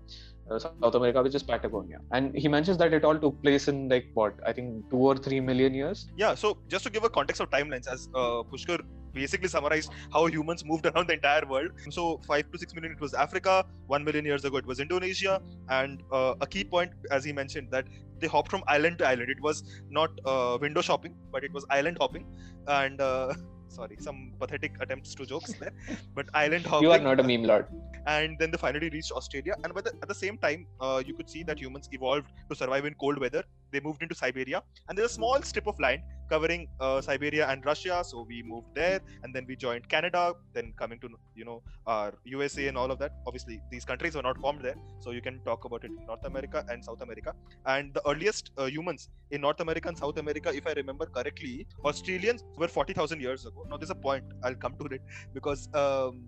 South 0.60 0.94
America, 0.94 1.22
which 1.22 1.34
is 1.34 1.42
Patagonia. 1.42 1.98
And 2.10 2.36
he 2.36 2.48
mentions 2.48 2.78
that 2.78 2.92
it 2.92 3.04
all 3.04 3.18
took 3.18 3.40
place 3.42 3.68
in 3.68 3.88
like 3.88 4.06
what 4.14 4.34
I 4.46 4.52
think 4.52 4.90
two 4.90 4.96
or 4.96 5.16
three 5.16 5.40
million 5.40 5.74
years. 5.74 6.08
Yeah. 6.16 6.34
So 6.34 6.58
just 6.68 6.84
to 6.84 6.90
give 6.90 7.04
a 7.04 7.10
context 7.10 7.40
of 7.40 7.50
timelines, 7.50 7.86
as 7.86 8.08
uh, 8.14 8.42
Pushkar 8.42 8.80
basically 9.12 9.48
summarized 9.48 9.92
how 10.12 10.26
humans 10.26 10.64
moved 10.64 10.86
around 10.94 11.08
the 11.08 11.14
entire 11.14 11.46
world. 11.46 11.70
So 11.90 12.20
five 12.26 12.50
to 12.52 12.58
six 12.58 12.74
million 12.74 12.92
it 12.92 13.00
was 13.00 13.14
Africa. 13.14 13.64
One 13.86 14.04
million 14.04 14.24
years 14.24 14.44
ago 14.44 14.56
it 14.56 14.66
was 14.66 14.80
Indonesia. 14.80 15.40
And 15.68 16.02
uh, 16.10 16.34
a 16.40 16.46
key 16.46 16.64
point, 16.64 16.92
as 17.10 17.24
he 17.24 17.32
mentioned, 17.32 17.70
that 17.70 17.86
they 18.18 18.28
hopped 18.28 18.50
from 18.50 18.62
island 18.68 18.98
to 18.98 19.06
island. 19.06 19.30
It 19.30 19.40
was 19.40 19.64
not 19.90 20.10
uh, 20.24 20.58
window 20.60 20.80
shopping, 20.80 21.16
but 21.30 21.44
it 21.44 21.52
was 21.52 21.66
island 21.70 21.98
hopping. 22.00 22.26
And 22.66 23.00
uh, 23.00 23.34
sorry 23.72 23.96
some 24.06 24.18
pathetic 24.38 24.72
attempts 24.80 25.14
to 25.14 25.26
jokes 25.32 25.54
there 25.60 25.72
but 26.14 26.26
island 26.34 26.66
hopping 26.66 26.86
you 26.86 26.92
are 26.96 27.04
not 27.08 27.20
a 27.20 27.26
meme 27.30 27.44
lord 27.50 27.66
and 28.06 28.38
then 28.38 28.50
they 28.50 28.58
finally 28.58 28.88
reached 28.90 29.12
australia 29.12 29.54
and 29.64 29.74
the, 29.74 29.92
at 30.02 30.08
the 30.08 30.14
same 30.14 30.38
time 30.38 30.66
uh, 30.80 31.02
you 31.06 31.14
could 31.14 31.28
see 31.28 31.42
that 31.42 31.58
humans 31.58 31.88
evolved 31.92 32.28
to 32.48 32.56
survive 32.56 32.84
in 32.84 32.94
cold 32.94 33.18
weather 33.18 33.44
they 33.72 33.80
moved 33.80 34.02
into 34.02 34.14
siberia 34.14 34.62
and 34.88 34.98
there's 34.98 35.10
a 35.10 35.14
small 35.14 35.40
strip 35.42 35.66
of 35.66 35.78
land 35.80 36.02
covering 36.32 36.62
uh, 36.80 37.00
Siberia 37.08 37.46
and 37.52 37.64
Russia. 37.70 38.02
So 38.10 38.26
we 38.32 38.42
moved 38.52 38.70
there, 38.80 39.00
and 39.22 39.34
then 39.34 39.44
we 39.50 39.56
joined 39.64 39.88
Canada. 39.94 40.22
Then 40.56 40.72
coming 40.82 40.98
to 41.04 41.08
you 41.40 41.46
know 41.48 41.58
our 41.94 42.12
USA 42.36 42.66
and 42.70 42.78
all 42.82 42.90
of 42.94 42.98
that. 43.02 43.12
Obviously, 43.26 43.56
these 43.74 43.86
countries 43.90 44.18
were 44.18 44.26
not 44.28 44.38
formed 44.44 44.62
there, 44.68 44.78
so 45.06 45.16
you 45.18 45.22
can 45.28 45.40
talk 45.50 45.64
about 45.70 45.88
it 45.88 45.92
North 46.10 46.28
America 46.32 46.64
and 46.74 46.88
South 46.90 47.02
America. 47.08 47.34
And 47.76 47.94
the 47.98 48.04
earliest 48.12 48.52
uh, 48.58 48.68
humans 48.76 49.08
in 49.30 49.42
North 49.48 49.64
America 49.66 49.88
and 49.92 49.98
South 50.04 50.22
America, 50.24 50.54
if 50.62 50.70
I 50.74 50.76
remember 50.82 51.06
correctly, 51.18 51.66
Australians 51.92 52.44
were 52.56 52.68
40,000 52.68 53.20
years 53.26 53.46
ago. 53.50 53.66
Now 53.70 53.76
there's 53.76 53.96
a 53.98 54.00
point 54.08 54.24
I'll 54.42 54.62
come 54.66 54.78
to 54.84 54.94
it 54.98 55.02
because. 55.40 55.68
Um, 55.84 56.22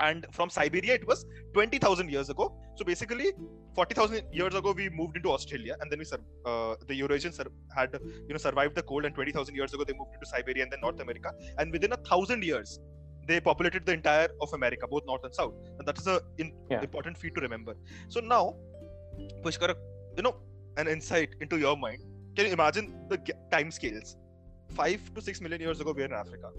and 0.00 0.26
from 0.32 0.50
Siberia 0.50 0.94
it 0.94 1.06
was 1.06 1.24
20,000 1.52 2.10
years 2.10 2.28
ago. 2.30 2.54
So 2.76 2.84
basically, 2.84 3.32
40,000 3.74 4.22
years 4.32 4.54
ago 4.54 4.72
we 4.72 4.88
moved 4.88 5.16
into 5.16 5.30
Australia, 5.30 5.76
and 5.80 5.90
then 5.90 5.98
we 5.98 6.04
uh, 6.14 6.74
the 6.86 7.00
Eurasians 7.00 7.38
had 7.74 7.98
you 8.02 8.34
know 8.34 8.38
survived 8.38 8.74
the 8.74 8.82
cold, 8.82 9.04
and 9.04 9.14
20,000 9.14 9.54
years 9.54 9.72
ago 9.72 9.84
they 9.84 9.92
moved 9.92 10.14
into 10.14 10.26
Siberia 10.26 10.62
and 10.64 10.72
then 10.72 10.80
North 10.80 11.00
America, 11.00 11.32
and 11.58 11.72
within 11.72 11.92
a 11.92 11.96
thousand 11.96 12.42
years 12.42 12.80
they 13.26 13.40
populated 13.40 13.86
the 13.86 13.92
entire 13.92 14.28
of 14.40 14.52
America, 14.52 14.86
both 14.86 15.06
North 15.06 15.24
and 15.24 15.34
South, 15.34 15.54
and 15.78 15.86
that 15.88 15.98
is 15.98 16.06
a 16.06 16.20
in, 16.38 16.52
yeah. 16.70 16.82
important 16.82 17.16
feat 17.16 17.34
to 17.34 17.40
remember. 17.40 17.74
So 18.08 18.20
now, 18.20 18.56
Pushkar, 19.42 19.74
you 20.16 20.22
know, 20.22 20.36
an 20.76 20.88
insight 20.88 21.30
into 21.40 21.58
your 21.58 21.76
mind. 21.76 22.02
Can 22.36 22.46
you 22.46 22.52
imagine 22.52 23.06
the 23.08 23.18
time 23.50 23.70
scales? 23.70 24.16
Five 24.74 25.00
to 25.14 25.22
six 25.22 25.40
million 25.40 25.60
years 25.60 25.80
ago, 25.80 25.92
we 25.92 26.02
were 26.02 26.08
in 26.08 26.12
Africa. 26.12 26.50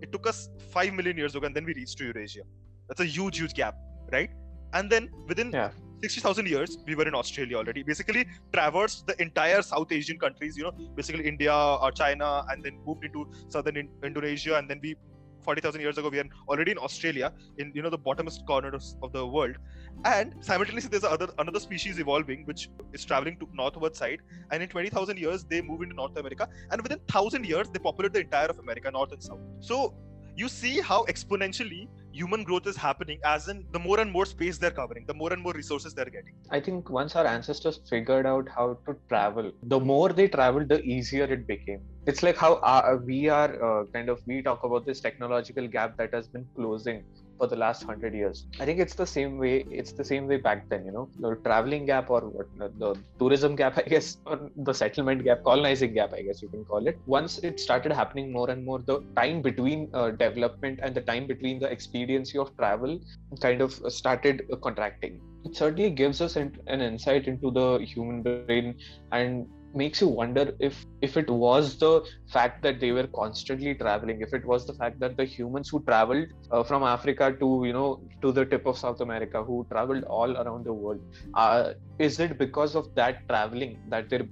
It 0.00 0.12
took 0.12 0.26
us 0.26 0.48
five 0.70 0.92
million 0.94 1.16
years 1.16 1.34
ago, 1.34 1.46
and 1.46 1.56
then 1.56 1.64
we 1.64 1.74
reached 1.74 1.98
to 1.98 2.04
Eurasia 2.04 2.42
that's 2.88 3.00
a 3.00 3.06
huge, 3.06 3.38
huge 3.38 3.54
gap, 3.54 3.74
right? 4.12 4.30
And 4.72 4.90
then 4.90 5.08
within 5.28 5.52
yeah. 5.52 5.70
60,000 6.02 6.46
years, 6.48 6.78
we 6.86 6.94
were 6.94 7.06
in 7.06 7.14
Australia 7.14 7.56
already. 7.56 7.82
Basically, 7.82 8.26
traversed 8.52 9.06
the 9.06 9.20
entire 9.22 9.62
South 9.62 9.90
Asian 9.90 10.18
countries, 10.18 10.56
you 10.56 10.64
know, 10.64 10.72
basically 10.94 11.26
India 11.26 11.54
or 11.54 11.90
China, 11.92 12.44
and 12.50 12.64
then 12.64 12.78
moved 12.86 13.04
into 13.04 13.26
southern 13.48 13.76
in- 13.76 13.90
Indonesia, 14.02 14.56
and 14.58 14.68
then 14.68 14.80
we 14.82 14.96
40,000 15.44 15.80
years 15.80 15.98
ago, 15.98 16.08
we 16.08 16.18
are 16.18 16.24
already 16.48 16.72
in 16.72 16.78
Australia, 16.78 17.32
in 17.58 17.70
you 17.74 17.82
know 17.82 17.90
the 17.90 17.98
bottomest 17.98 18.46
corners 18.46 18.96
of 19.02 19.12
the 19.12 19.24
world, 19.26 19.56
and 20.04 20.34
simultaneously 20.40 20.88
there's 20.88 21.04
other 21.04 21.28
another 21.38 21.60
species 21.60 21.98
evolving 21.98 22.44
which 22.46 22.68
is 22.92 23.04
traveling 23.04 23.38
to 23.38 23.48
northward 23.52 23.94
side, 23.94 24.20
and 24.50 24.62
in 24.62 24.68
20,000 24.68 25.18
years 25.18 25.44
they 25.44 25.60
move 25.60 25.82
into 25.82 25.94
North 25.94 26.16
America, 26.16 26.48
and 26.70 26.82
within 26.82 26.98
thousand 27.08 27.46
years 27.46 27.68
they 27.68 27.78
populate 27.78 28.12
the 28.12 28.20
entire 28.20 28.46
of 28.46 28.58
America, 28.58 28.90
north 28.90 29.12
and 29.12 29.22
south. 29.22 29.40
So 29.60 29.94
you 30.36 30.48
see 30.48 30.80
how 30.80 31.04
exponentially 31.04 31.88
human 32.18 32.44
growth 32.48 32.66
is 32.72 32.76
happening 32.76 33.18
as 33.24 33.48
in 33.48 33.64
the 33.72 33.78
more 33.86 33.98
and 34.00 34.10
more 34.16 34.26
space 34.32 34.58
they're 34.58 34.76
covering 34.80 35.04
the 35.08 35.16
more 35.22 35.32
and 35.32 35.42
more 35.42 35.52
resources 35.52 35.94
they're 35.94 36.14
getting. 36.18 36.34
I 36.50 36.60
think 36.60 36.90
once 36.90 37.16
our 37.16 37.26
ancestors 37.26 37.80
figured 37.90 38.26
out 38.26 38.48
how 38.56 38.78
to 38.86 38.96
travel 39.08 39.50
the 39.62 39.80
more 39.80 40.10
they 40.20 40.28
traveled 40.28 40.68
the 40.68 40.80
easier 40.82 41.24
it 41.24 41.46
became. 41.46 41.80
It's 42.06 42.22
like 42.22 42.36
how 42.36 42.54
uh, 42.54 42.98
we 43.04 43.28
are 43.28 43.52
uh, 43.68 43.84
kind 43.94 44.08
of 44.08 44.20
we 44.26 44.42
talk 44.42 44.62
about 44.64 44.86
this 44.86 45.00
technological 45.00 45.66
gap 45.66 45.96
that 45.98 46.14
has 46.14 46.28
been 46.28 46.46
closing 46.54 47.04
for 47.44 47.54
the 47.54 47.60
last 47.60 47.84
hundred 47.84 48.14
years. 48.14 48.46
I 48.60 48.64
think 48.64 48.80
it's 48.80 48.94
the 48.94 49.06
same 49.06 49.38
way. 49.38 49.64
It's 49.70 49.92
the 49.92 50.04
same 50.04 50.26
way 50.26 50.38
back 50.38 50.68
then. 50.68 50.86
You 50.86 50.92
know, 50.92 51.08
the 51.18 51.36
traveling 51.44 51.86
gap 51.86 52.10
or 52.10 52.20
what 52.20 52.48
the 52.78 52.94
tourism 53.18 53.56
gap, 53.56 53.78
I 53.84 53.88
guess, 53.94 54.16
or 54.26 54.50
the 54.56 54.72
settlement 54.72 55.24
gap, 55.24 55.44
colonizing 55.44 55.94
gap, 55.94 56.12
I 56.14 56.22
guess 56.22 56.42
you 56.42 56.48
can 56.48 56.64
call 56.64 56.86
it. 56.86 56.98
Once 57.06 57.38
it 57.38 57.60
started 57.60 57.92
happening 57.92 58.32
more 58.32 58.50
and 58.50 58.64
more, 58.64 58.80
the 58.80 59.00
time 59.16 59.42
between 59.42 59.90
uh, 59.92 60.10
development 60.10 60.80
and 60.82 60.94
the 60.94 61.02
time 61.02 61.26
between 61.26 61.58
the 61.58 61.70
expediency 61.70 62.38
of 62.38 62.56
travel 62.56 62.98
kind 63.40 63.60
of 63.60 63.72
started 63.88 64.42
contracting. 64.62 65.20
It 65.44 65.56
certainly 65.56 65.90
gives 65.90 66.20
us 66.20 66.36
an 66.36 66.54
insight 66.68 67.28
into 67.28 67.50
the 67.50 67.84
human 67.84 68.22
brain 68.22 68.76
and 69.12 69.46
makes 69.74 70.00
you 70.00 70.08
wonder 70.08 70.52
if 70.60 70.84
if 71.02 71.16
it 71.16 71.28
was 71.28 71.76
the 71.78 72.02
fact 72.32 72.62
that 72.62 72.80
they 72.80 72.92
were 72.92 73.06
constantly 73.08 73.74
traveling 73.74 74.20
if 74.20 74.32
it 74.32 74.44
was 74.44 74.66
the 74.66 74.74
fact 74.74 74.98
that 75.00 75.16
the 75.16 75.24
humans 75.24 75.68
who 75.68 75.82
traveled 75.84 76.26
uh, 76.50 76.62
from 76.62 76.82
africa 76.82 77.34
to 77.40 77.48
you 77.66 77.72
know 77.72 78.00
to 78.22 78.32
the 78.32 78.44
tip 78.44 78.66
of 78.66 78.78
south 78.78 79.00
america 79.00 79.42
who 79.42 79.66
traveled 79.70 80.04
all 80.04 80.36
around 80.36 80.64
the 80.64 80.72
world 80.72 81.00
uh, 81.34 81.72
is 81.98 82.18
it 82.20 82.38
because 82.38 82.74
of 82.74 82.94
that 82.94 83.26
traveling 83.28 83.78
that 83.88 84.08
their 84.08 84.26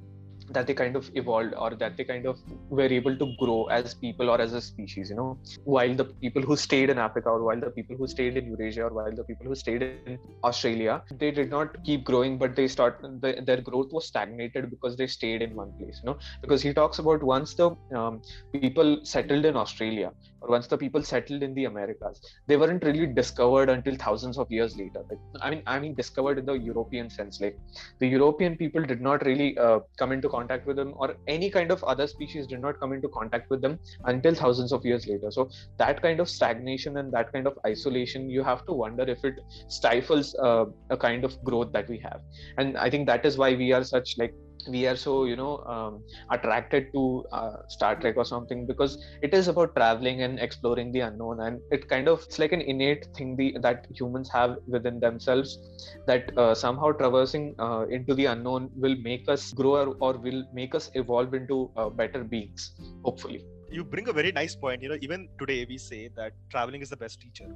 that 0.53 0.67
they 0.67 0.75
kind 0.75 0.97
of 0.97 1.11
evolved 1.15 1.55
or 1.55 1.71
that 1.75 1.97
they 1.97 2.05
kind 2.05 2.27
of 2.27 2.39
were 2.71 2.91
able 2.99 3.17
to 3.17 3.35
grow 3.39 3.65
as 3.67 3.95
people 3.95 4.31
or 4.31 4.41
as 4.41 4.53
a 4.53 4.61
species 4.61 5.11
you 5.11 5.17
know. 5.17 5.39
While 5.65 5.95
the 5.95 6.05
people 6.05 6.43
who 6.43 6.57
stayed 6.57 6.91
in 6.91 6.99
africa 6.99 7.29
or 7.31 7.43
while 7.45 7.61
the 7.61 7.71
people 7.71 7.97
who 7.97 8.07
stayed 8.07 8.37
in 8.37 8.47
eurasia 8.47 8.85
or 8.85 8.91
while 8.91 9.15
the 9.15 9.25
people 9.25 9.47
who 9.47 9.55
stayed 9.55 9.83
in 9.83 10.19
australia 10.45 11.03
they 11.19 11.31
did 11.31 11.51
not 11.51 11.83
keep 11.85 12.05
growing 12.05 12.39
but 12.39 12.57
they 12.57 12.69
start 12.69 13.01
the, 13.03 13.43
their 13.47 13.61
growth 13.61 13.91
was 13.93 14.07
stagnated 14.07 14.71
because 14.71 14.97
they 14.97 15.07
stayed 15.07 15.43
in 15.43 15.55
one 15.55 15.73
place 15.79 16.01
you 16.03 16.11
know. 16.11 16.19
Because 16.41 16.63
he 16.63 16.73
talks 16.73 16.99
about 16.99 17.23
once 17.23 17.55
the 17.55 17.71
um, 17.97 18.23
people 18.53 18.99
settled 19.05 19.45
in 19.45 19.57
australia 19.57 20.13
or 20.43 20.49
once 20.49 20.67
the 20.67 20.77
people 20.77 21.03
settled 21.03 21.43
in 21.43 21.55
the 21.55 21.65
Americas, 21.67 22.21
they 22.47 22.57
weren't 22.57 22.85
really 22.85 23.07
discovered 23.07 23.71
until 23.71 23.97
thousands 23.97 24.39
of 24.39 24.51
years 24.51 24.77
later. 24.77 25.05
Like, 25.09 25.19
I 25.41 25.51
mean, 25.51 25.63
I 25.67 25.79
mean, 25.79 25.95
discovered 25.95 26.39
in 26.39 26.47
the 26.47 26.55
European 26.55 27.11
sense. 27.11 27.41
Like 27.41 27.57
the 28.01 28.09
European 28.09 28.57
people 28.57 28.83
did 28.83 29.01
not 29.01 29.25
really 29.25 29.57
uh, 29.59 29.81
come 29.99 30.13
into 30.13 30.29
contact 30.29 30.67
with 30.67 30.77
them, 30.77 30.95
or 30.97 31.15
any 31.29 31.51
kind 31.51 31.71
of 31.71 31.83
other 31.85 32.07
species 32.07 32.47
did 32.47 32.61
not 32.61 32.81
come 32.81 32.93
into 32.93 33.09
contact 33.09 33.51
with 33.51 33.63
them 33.63 33.79
until 34.05 34.35
thousands 34.35 34.73
of 34.73 34.85
years 34.85 35.07
later. 35.07 35.31
So 35.31 35.51
that 35.79 36.03
kind 36.03 36.21
of 36.21 36.29
stagnation 36.29 36.97
and 36.99 37.13
that 37.13 37.33
kind 37.33 37.47
of 37.47 37.59
isolation, 37.67 38.29
you 38.29 38.43
have 38.43 38.67
to 38.67 38.73
wonder 38.73 39.05
if 39.05 39.25
it 39.25 39.35
stifles 39.69 40.35
uh, 40.43 40.67
a 40.91 40.97
kind 40.97 41.25
of 41.25 41.43
growth 41.45 41.73
that 41.73 41.89
we 41.89 41.99
have. 41.99 42.21
And 42.59 42.77
I 42.77 42.91
think 42.91 43.07
that 43.07 43.25
is 43.25 43.39
why 43.39 43.55
we 43.55 43.73
are 43.73 43.85
such 43.85 44.17
like 44.19 44.35
we 44.69 44.87
are 44.87 44.97
so 44.97 45.25
you 45.25 45.37
know 45.37 45.59
um, 45.75 46.03
attracted 46.31 46.93
to 46.93 47.25
uh, 47.33 47.57
star 47.69 47.97
trek 47.97 48.17
or 48.17 48.25
something 48.25 48.67
because 48.67 48.99
it 49.23 49.35
is 49.35 49.49
about 49.49 49.75
traveling 49.75 50.23
and 50.23 50.39
exploring 50.39 50.93
the 50.93 51.01
unknown 51.01 51.41
and 51.41 51.61
it 51.71 51.89
kind 51.89 52.09
of 52.09 52.23
it's 52.23 52.39
like 52.39 52.53
an 52.53 52.61
innate 52.61 53.07
thing 53.17 53.37
the, 53.37 53.57
that 53.61 53.87
humans 53.91 54.31
have 54.31 54.57
within 54.67 55.01
themselves 55.01 55.59
that 56.07 56.37
uh, 56.39 56.55
somehow 56.55 56.93
traversing 56.93 57.55
uh, 57.59 57.87
into 57.91 58.15
the 58.15 58.27
unknown 58.27 58.71
will 58.77 58.97
make 59.03 59.29
us 59.29 59.53
grow 59.53 59.77
or, 59.77 59.97
or 60.01 60.19
will 60.19 60.45
make 60.53 60.75
us 60.75 60.91
evolve 60.95 61.35
into 61.35 61.71
uh, 61.77 61.89
better 61.89 62.23
beings 62.23 62.73
hopefully 63.05 63.45
you 63.73 63.85
bring 63.85 64.09
a 64.09 64.13
very 64.13 64.33
nice 64.33 64.55
point 64.55 64.83
you 64.83 64.89
know 64.89 64.99
even 65.01 65.29
today 65.39 65.65
we 65.69 65.79
say 65.79 66.09
that 66.17 66.33
traveling 66.51 66.83
is 66.83 66.91
the 66.91 67.01
best 67.05 67.21
teacher 67.21 67.49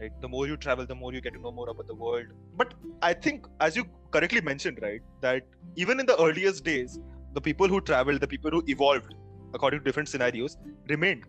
right 0.00 0.12
the 0.20 0.28
more 0.28 0.46
you 0.46 0.56
travel 0.56 0.86
the 0.86 0.94
more 1.02 1.12
you 1.12 1.20
get 1.20 1.34
to 1.34 1.40
know 1.40 1.52
more 1.60 1.68
about 1.70 1.86
the 1.86 1.94
world 1.94 2.26
but 2.62 2.74
i 3.02 3.12
think 3.12 3.46
as 3.60 3.76
you 3.76 3.84
correctly 4.14 4.40
mentioned, 4.40 4.78
right, 4.80 5.02
that 5.20 5.42
even 5.76 6.00
in 6.00 6.06
the 6.06 6.16
earliest 6.22 6.64
days, 6.64 6.98
the 7.34 7.40
people 7.40 7.68
who 7.68 7.80
traveled, 7.80 8.20
the 8.20 8.28
people 8.34 8.50
who 8.50 8.62
evolved 8.68 9.14
according 9.54 9.80
to 9.80 9.84
different 9.84 10.08
scenarios, 10.08 10.56
remained. 10.88 11.24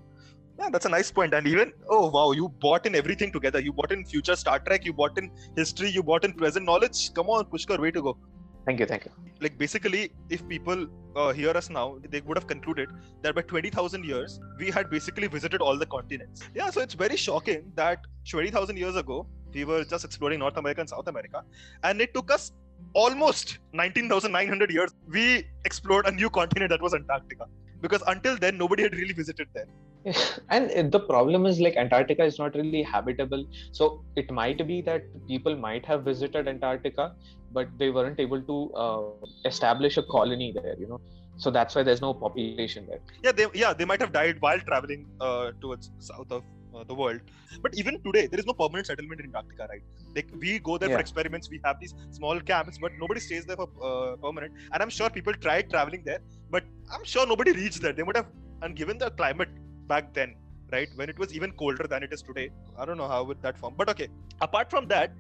Yeah, 0.60 0.70
that's 0.72 0.86
a 0.86 0.90
nice 0.90 1.12
point. 1.12 1.34
And 1.34 1.48
even, 1.48 1.74
oh 1.90 2.10
wow, 2.10 2.32
you 2.32 2.50
bought 2.62 2.86
in 2.86 2.96
everything 2.96 3.32
together. 3.32 3.60
You 3.60 3.74
bought 3.74 3.92
in 3.92 4.06
future 4.06 4.36
Star 4.36 4.60
Trek, 4.60 4.86
you 4.86 4.94
bought 4.94 5.18
in 5.18 5.30
history, 5.56 5.90
you 5.90 6.02
bought 6.02 6.26
in 6.26 6.34
present 6.34 6.66
knowledge. 6.66 7.14
Come 7.14 7.28
on, 7.28 7.46
Pushkar, 7.46 7.80
way 7.80 7.92
to 7.92 8.02
go. 8.02 8.18
Thank 8.66 8.80
you, 8.80 8.86
thank 8.88 9.06
you. 9.06 9.12
Like 9.42 9.58
basically, 9.58 10.12
if 10.30 10.48
people 10.48 10.88
uh, 11.16 11.32
hear 11.34 11.52
us 11.52 11.70
now, 11.70 12.00
they 12.10 12.22
would 12.22 12.36
have 12.36 12.48
concluded 12.48 12.90
that 13.22 13.36
by 13.36 13.42
20,000 13.42 14.04
years, 14.04 14.40
we 14.58 14.72
had 14.72 14.90
basically 14.90 15.28
visited 15.28 15.62
all 15.62 15.78
the 15.78 15.86
continents. 15.86 16.42
Yeah, 16.56 16.72
so 16.72 16.82
it's 16.82 16.96
very 16.96 17.16
shocking 17.16 17.72
that 17.76 18.00
20,000 18.28 18.78
years 18.78 18.96
ago, 18.96 19.28
we 19.54 19.66
were 19.66 19.84
just 19.84 20.04
exploring 20.04 20.40
North 20.40 20.58
America 20.58 20.82
and 20.82 20.90
South 20.90 21.08
America, 21.08 21.44
and 21.84 22.02
it 22.02 22.14
took 22.14 22.32
us 22.32 22.52
almost 22.94 23.60
19,900 23.74 24.72
years. 24.72 24.92
We 25.08 25.46
explored 25.64 26.08
a 26.08 26.12
new 26.12 26.30
continent 26.30 26.70
that 26.72 26.82
was 26.82 26.94
Antarctica 26.94 27.46
because 27.82 28.02
until 28.08 28.36
then, 28.36 28.58
nobody 28.58 28.84
had 28.84 28.96
really 28.96 29.14
visited 29.14 29.48
there. 29.54 29.68
and 30.50 30.92
the 30.92 31.00
problem 31.00 31.46
is 31.46 31.60
like 31.60 31.76
Antarctica 31.78 32.24
is 32.24 32.38
not 32.38 32.56
really 32.56 32.84
habitable. 32.84 33.44
So 33.72 34.04
it 34.16 34.32
might 34.32 34.66
be 34.68 34.82
that 34.84 35.04
people 35.28 35.56
might 35.56 35.86
have 35.86 36.04
visited 36.04 36.48
Antarctica, 36.48 37.14
but 37.52 37.68
they 37.78 37.90
weren't 37.90 38.20
able 38.20 38.42
to 38.44 38.72
uh, 38.76 39.28
establish 39.46 39.98
a 39.98 40.04
colony 40.04 40.54
there. 40.56 40.76
You 40.80 40.88
know, 40.88 41.02
so 41.38 41.50
that's 41.52 41.76
why 41.76 41.84
there's 41.84 42.02
no 42.02 42.14
population 42.14 42.86
there. 42.88 43.02
Yeah, 43.24 43.32
they 43.32 43.48
yeah 43.54 43.74
they 43.74 43.86
might 43.86 44.02
have 44.02 44.12
died 44.12 44.38
while 44.40 44.60
traveling 44.60 45.08
uh, 45.20 45.52
towards 45.62 45.92
south 46.00 46.32
of 46.32 46.44
uh, 46.76 46.84
the 46.88 46.94
world. 46.96 47.20
But 47.64 47.74
even 47.76 47.98
today, 48.06 48.28
there 48.28 48.40
is 48.40 48.46
no 48.46 48.54
permanent 48.54 48.88
settlement 48.88 49.20
in 49.22 49.28
Antarctica, 49.28 49.68
right? 49.70 49.82
Like 50.16 50.30
we 50.40 50.60
go 50.60 50.78
there 50.78 50.90
Yeah. 50.90 50.96
for 50.98 51.00
experiments, 51.00 51.50
we 51.50 51.60
have 51.66 51.78
these 51.82 51.94
small 52.12 52.40
camps, 52.40 52.78
but 52.82 52.92
nobody 53.00 53.20
stays 53.22 53.46
there 53.46 53.56
for 53.58 53.70
uh, 53.84 54.16
permanent. 54.22 54.54
And 54.74 54.84
I'm 54.84 54.90
sure 54.90 55.10
people 55.10 55.34
tried 55.34 55.70
traveling 55.72 56.04
there, 56.06 56.20
but 56.50 56.64
I'm 56.94 57.04
sure 57.06 57.26
nobody 57.26 57.52
reached 57.54 57.82
there. 57.82 57.94
They 57.94 58.04
would 58.04 58.16
have, 58.18 58.28
and 58.62 58.76
given 58.76 58.98
the 58.98 59.10
climate 59.12 59.50
back 59.88 60.14
then, 60.14 60.36
right, 60.72 60.90
when 60.96 61.10
it 61.10 61.18
was 61.18 61.34
even 61.34 61.52
colder 61.52 61.88
than 61.88 62.04
it 62.04 62.14
is 62.14 62.22
today, 62.22 62.50
I 62.78 62.86
don't 62.86 62.98
know 62.98 63.08
how 63.08 63.24
would 63.24 63.42
that 63.42 63.58
form. 63.58 63.76
But 63.78 63.90
okay, 63.90 64.10
apart 64.42 64.70
from 64.70 64.88
that. 64.88 65.12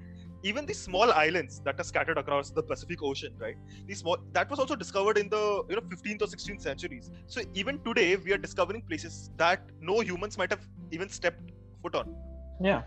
Even 0.43 0.67
the 0.67 0.75
small 0.75 1.11
islands 1.11 1.59
that 1.65 1.79
are 1.79 1.83
scattered 1.83 2.19
across 2.19 2.51
the 2.51 2.61
Pacific 2.61 3.01
Ocean, 3.01 3.33
right? 3.39 3.55
These 3.87 3.99
small 3.99 4.17
that 4.33 4.47
was 4.47 4.59
also 4.59 4.75
discovered 4.75 5.17
in 5.17 5.27
the 5.27 5.63
you 5.67 5.75
know 5.75 5.81
15th 5.81 6.21
or 6.21 6.27
16th 6.27 6.61
centuries. 6.61 7.09
So 7.25 7.41
even 7.55 7.79
today, 7.83 8.15
we 8.15 8.31
are 8.31 8.37
discovering 8.37 8.83
places 8.83 9.31
that 9.37 9.61
no 9.81 10.01
humans 10.01 10.37
might 10.37 10.51
have 10.51 10.59
even 10.91 11.09
stepped 11.09 11.51
foot 11.81 11.95
on. 11.95 12.15
Yeah. 12.61 12.83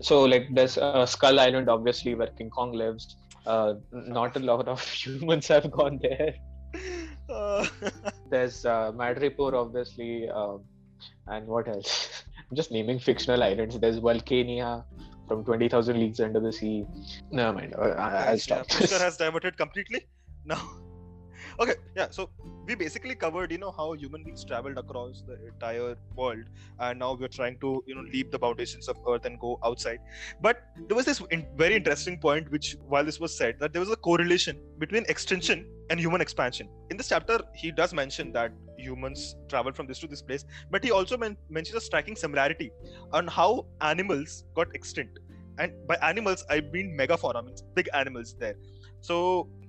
So 0.00 0.22
like 0.22 0.48
there's 0.54 0.78
uh, 0.78 1.04
Skull 1.04 1.40
Island, 1.40 1.68
obviously, 1.68 2.14
where 2.14 2.28
King 2.28 2.48
Kong 2.48 2.72
lives. 2.72 3.16
Uh, 3.44 3.74
not 3.92 4.36
a 4.36 4.40
lot 4.40 4.66
of 4.66 4.80
humans 5.04 5.48
have 5.48 5.70
gone 5.70 5.98
there. 6.00 6.34
Uh, 7.28 7.66
There's 8.30 8.64
uh, 8.64 8.92
Madripoor, 8.92 9.54
obviously, 9.54 10.28
um, 10.28 10.64
and 11.28 11.46
what 11.46 11.68
else? 11.68 12.24
I'm 12.50 12.56
just 12.56 12.70
naming 12.70 12.98
fictional 12.98 13.42
islands. 13.42 13.78
There's 13.78 14.00
Vulcania 14.00 14.84
from 15.28 15.44
20,000 15.44 15.98
Leagues 15.98 16.20
Under 16.20 16.40
the 16.40 16.52
Sea. 16.52 16.84
Never 17.30 17.52
mind. 17.52 17.74
Uh, 17.74 17.80
I- 17.82 18.24
I'll 18.26 18.30
yeah, 18.30 18.36
stop. 18.36 18.66
Pushkar 18.68 19.00
has 19.06 19.16
diverted 19.16 19.56
completely. 19.56 20.06
Now, 20.44 20.60
okay, 21.60 21.74
yeah. 21.96 22.08
So 22.10 22.30
we 22.66 22.74
basically 22.74 23.14
covered, 23.14 23.52
you 23.52 23.58
know, 23.58 23.70
how 23.70 23.92
human 23.92 24.24
beings 24.24 24.44
traveled 24.44 24.78
across 24.78 25.22
the 25.26 25.38
entire 25.46 25.96
world, 26.16 26.44
and 26.78 26.98
now 26.98 27.14
we're 27.14 27.28
trying 27.28 27.58
to, 27.60 27.82
you 27.86 27.94
know, 27.94 28.04
leap 28.12 28.30
the 28.30 28.38
foundations 28.38 28.88
of 28.88 28.96
Earth 29.08 29.24
and 29.24 29.38
go 29.40 29.58
outside. 29.64 29.98
But 30.40 30.62
there 30.88 30.96
was 30.96 31.06
this 31.06 31.22
in- 31.30 31.46
very 31.56 31.76
interesting 31.76 32.18
point, 32.18 32.50
which 32.50 32.76
while 32.88 33.04
this 33.04 33.20
was 33.20 33.36
said, 33.36 33.58
that 33.60 33.72
there 33.72 33.80
was 33.80 33.90
a 33.90 33.96
correlation 33.96 34.60
between 34.78 35.04
extinction 35.08 35.66
and 35.90 36.00
human 36.00 36.20
expansion. 36.20 36.68
In 36.90 36.96
this 36.96 37.08
chapter, 37.08 37.40
he 37.54 37.70
does 37.70 37.92
mention 37.92 38.32
that 38.32 38.52
humans 38.82 39.36
traveled 39.48 39.76
from 39.76 39.86
this 39.86 39.98
to 40.00 40.08
this 40.12 40.22
place, 40.22 40.44
but 40.70 40.84
he 40.84 40.90
also 40.90 41.16
men- 41.24 41.36
mentions 41.58 41.76
a 41.76 41.84
striking 41.88 42.16
similarity 42.16 42.70
on 43.12 43.26
how 43.38 43.66
animals 43.80 44.44
got 44.54 44.74
extinct. 44.74 45.18
And 45.58 45.72
by 45.86 45.96
animals, 46.10 46.44
I 46.50 46.60
mean 46.74 46.96
megafauna, 46.98 47.44
means 47.44 47.62
big 47.74 47.88
animals 48.02 48.34
there. 48.38 48.56
So 49.00 49.16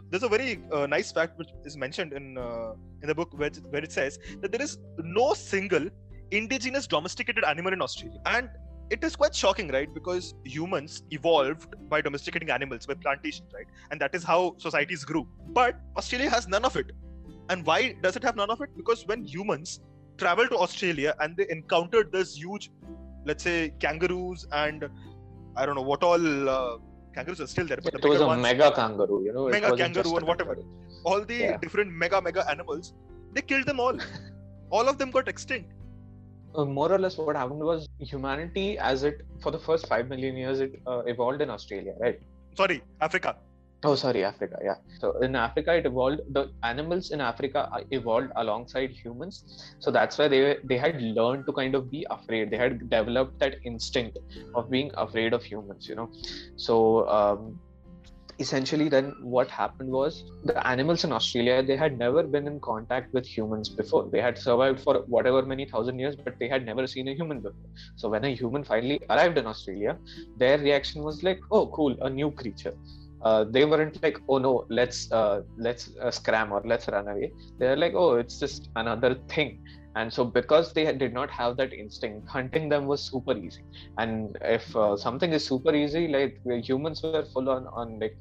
there's 0.10 0.24
a 0.24 0.30
very 0.30 0.64
uh, 0.72 0.86
nice 0.88 1.12
fact 1.12 1.38
which 1.38 1.50
is 1.66 1.76
mentioned 1.76 2.14
in 2.14 2.38
uh, 2.38 2.74
in 3.02 3.08
the 3.12 3.16
book 3.16 3.32
where 3.42 3.50
where 3.72 3.84
it 3.84 3.92
says 3.92 4.20
that 4.42 4.52
there 4.52 4.62
is 4.62 4.78
no 5.20 5.34
single 5.34 5.88
indigenous 6.32 6.88
domesticated 6.88 7.44
animal 7.54 7.74
in 7.74 7.82
Australia, 7.82 8.20
and 8.26 8.50
it 8.90 9.04
is 9.04 9.16
quite 9.16 9.36
shocking, 9.36 9.70
right? 9.70 9.92
Because 9.94 10.34
humans 10.46 11.04
evolved 11.12 11.76
by 11.90 12.00
domesticating 12.02 12.50
animals 12.50 12.86
by 12.86 12.96
plantation, 13.06 13.46
right? 13.54 13.66
And 13.92 14.00
that 14.02 14.14
is 14.14 14.24
how 14.24 14.56
societies 14.58 15.04
grew. 15.04 15.28
But 15.60 15.80
Australia 15.98 16.30
has 16.30 16.48
none 16.48 16.66
of 16.66 16.76
it. 16.76 16.92
And 17.54 17.66
why 17.70 17.80
does 18.04 18.16
it 18.20 18.24
have 18.28 18.36
none 18.36 18.50
of 18.56 18.62
it? 18.66 18.72
Because 18.82 19.06
when 19.10 19.24
humans 19.34 19.80
traveled 20.22 20.50
to 20.54 20.58
Australia 20.66 21.14
and 21.20 21.38
they 21.38 21.46
encountered 21.56 22.12
this 22.12 22.36
huge, 22.44 22.72
let's 23.26 23.44
say, 23.50 23.58
kangaroos 23.84 24.46
and 24.64 24.90
I 25.56 25.66
don't 25.68 25.76
know 25.80 25.88
what 25.92 26.04
all 26.10 26.50
uh, 26.50 26.78
kangaroos 27.16 27.42
are 27.46 27.50
still 27.56 27.68
there, 27.68 27.82
but 27.84 27.94
the 27.94 28.00
It 28.00 28.10
was 28.14 28.22
a 28.22 28.28
ones, 28.32 28.42
mega 28.42 28.72
kangaroo, 28.80 29.24
you 29.28 29.34
know. 29.38 29.48
Mega 29.58 29.76
kangaroo 29.84 30.16
and 30.22 30.28
whatever. 30.32 30.56
kangaroo. 30.56 30.80
all 31.12 31.22
the 31.32 31.38
Yeah. 31.46 31.58
different 31.64 31.92
mega 32.04 32.20
mega 32.28 32.44
animals, 32.56 32.94
they 33.38 33.42
killed 33.54 33.68
them 33.72 33.80
all. 33.86 33.98
all 34.78 34.90
of 34.92 34.98
them 34.98 35.12
got 35.18 35.28
extinct. 35.34 35.72
Uh, 36.56 36.66
more 36.66 36.92
or 36.96 37.00
less, 37.06 37.18
what 37.18 37.36
happened 37.36 37.64
was 37.72 37.88
humanity, 38.14 38.68
as 38.92 39.04
it 39.10 39.18
for 39.44 39.52
the 39.56 39.62
first 39.70 39.88
five 39.94 40.08
million 40.14 40.36
years, 40.44 40.60
it 40.66 40.74
uh, 40.92 41.02
evolved 41.14 41.42
in 41.46 41.50
Australia, 41.58 41.94
right? 42.06 42.20
Sorry, 42.62 42.78
Africa. 43.02 43.36
Oh, 43.86 43.96
sorry, 43.96 44.24
Africa. 44.24 44.58
Yeah. 44.64 44.76
So 45.00 45.20
in 45.20 45.36
Africa, 45.36 45.74
it 45.74 45.86
evolved. 45.86 46.22
The 46.32 46.50
animals 46.64 47.12
in 47.12 47.20
Africa 47.20 47.70
uh, 47.74 47.82
evolved 47.92 48.32
alongside 48.38 48.92
humans. 48.92 49.44
So 49.80 49.92
that's 49.92 50.18
why 50.18 50.30
they 50.30 50.58
they 50.64 50.78
had 50.78 51.02
learned 51.02 51.46
to 51.48 51.54
kind 51.54 51.76
of 51.76 51.92
be 51.92 52.06
afraid. 52.10 52.50
They 52.52 52.58
had 52.58 52.90
developed 52.90 53.40
that 53.40 53.56
instinct 53.66 54.20
of 54.56 54.70
being 54.70 54.92
afraid 54.96 55.34
of 55.34 55.44
humans. 55.44 55.90
You 55.90 55.96
know. 55.96 56.10
So 56.56 57.10
um, 57.10 57.60
essentially, 58.40 58.88
then 58.88 59.14
what 59.20 59.52
happened 59.52 59.90
was 59.90 60.24
the 60.46 60.66
animals 60.66 61.04
in 61.04 61.12
Australia 61.12 61.62
they 61.62 61.76
had 61.76 61.98
never 61.98 62.24
been 62.24 62.48
in 62.48 62.60
contact 62.62 63.14
with 63.14 63.26
humans 63.26 63.70
before. 63.70 64.10
They 64.10 64.22
had 64.22 64.38
survived 64.38 64.82
for 64.82 65.04
whatever 65.08 65.42
many 65.54 65.66
thousand 65.66 66.00
years, 66.00 66.16
but 66.16 66.40
they 66.40 66.48
had 66.48 66.66
never 66.66 66.88
seen 66.88 67.10
a 67.10 67.16
human 67.16 67.42
before. 67.42 67.72
So 67.98 68.10
when 68.10 68.24
a 68.24 68.34
human 68.34 68.64
finally 68.64 69.00
arrived 69.10 69.38
in 69.38 69.46
Australia, 69.46 69.98
their 70.38 70.58
reaction 70.58 71.04
was 71.04 71.22
like, 71.22 71.40
"Oh, 71.52 71.68
cool, 71.68 71.98
a 72.02 72.10
new 72.10 72.32
creature." 72.32 72.76
Uh, 73.24 73.46
they 73.46 73.66
weren't 73.66 74.02
like 74.04 74.20
oh 74.30 74.38
no 74.38 74.66
let's 74.70 75.12
uh, 75.12 75.42
let's 75.58 75.90
uh, 76.02 76.12
scram 76.12 76.52
or 76.52 76.62
let's 76.66 76.88
run 76.88 77.08
away. 77.08 77.32
They're 77.60 77.78
like 77.78 77.94
oh 77.96 78.16
it's 78.16 78.40
just 78.40 78.70
another 78.76 79.16
thing. 79.30 79.64
And 79.96 80.12
so 80.12 80.26
because 80.26 80.74
they 80.74 80.92
did 80.92 81.14
not 81.14 81.30
have 81.30 81.56
that 81.58 81.72
instinct 81.72 82.28
hunting 82.28 82.68
them 82.68 82.88
was 82.88 83.02
super 83.02 83.38
easy. 83.38 83.62
And 83.98 84.38
if 84.42 84.76
uh, 84.76 84.98
something 84.98 85.32
is 85.32 85.46
super 85.46 85.76
easy 85.76 86.08
like 86.08 86.40
humans 86.66 87.04
were 87.04 87.26
full 87.26 87.50
on 87.50 87.68
on 87.68 88.00
like 88.00 88.18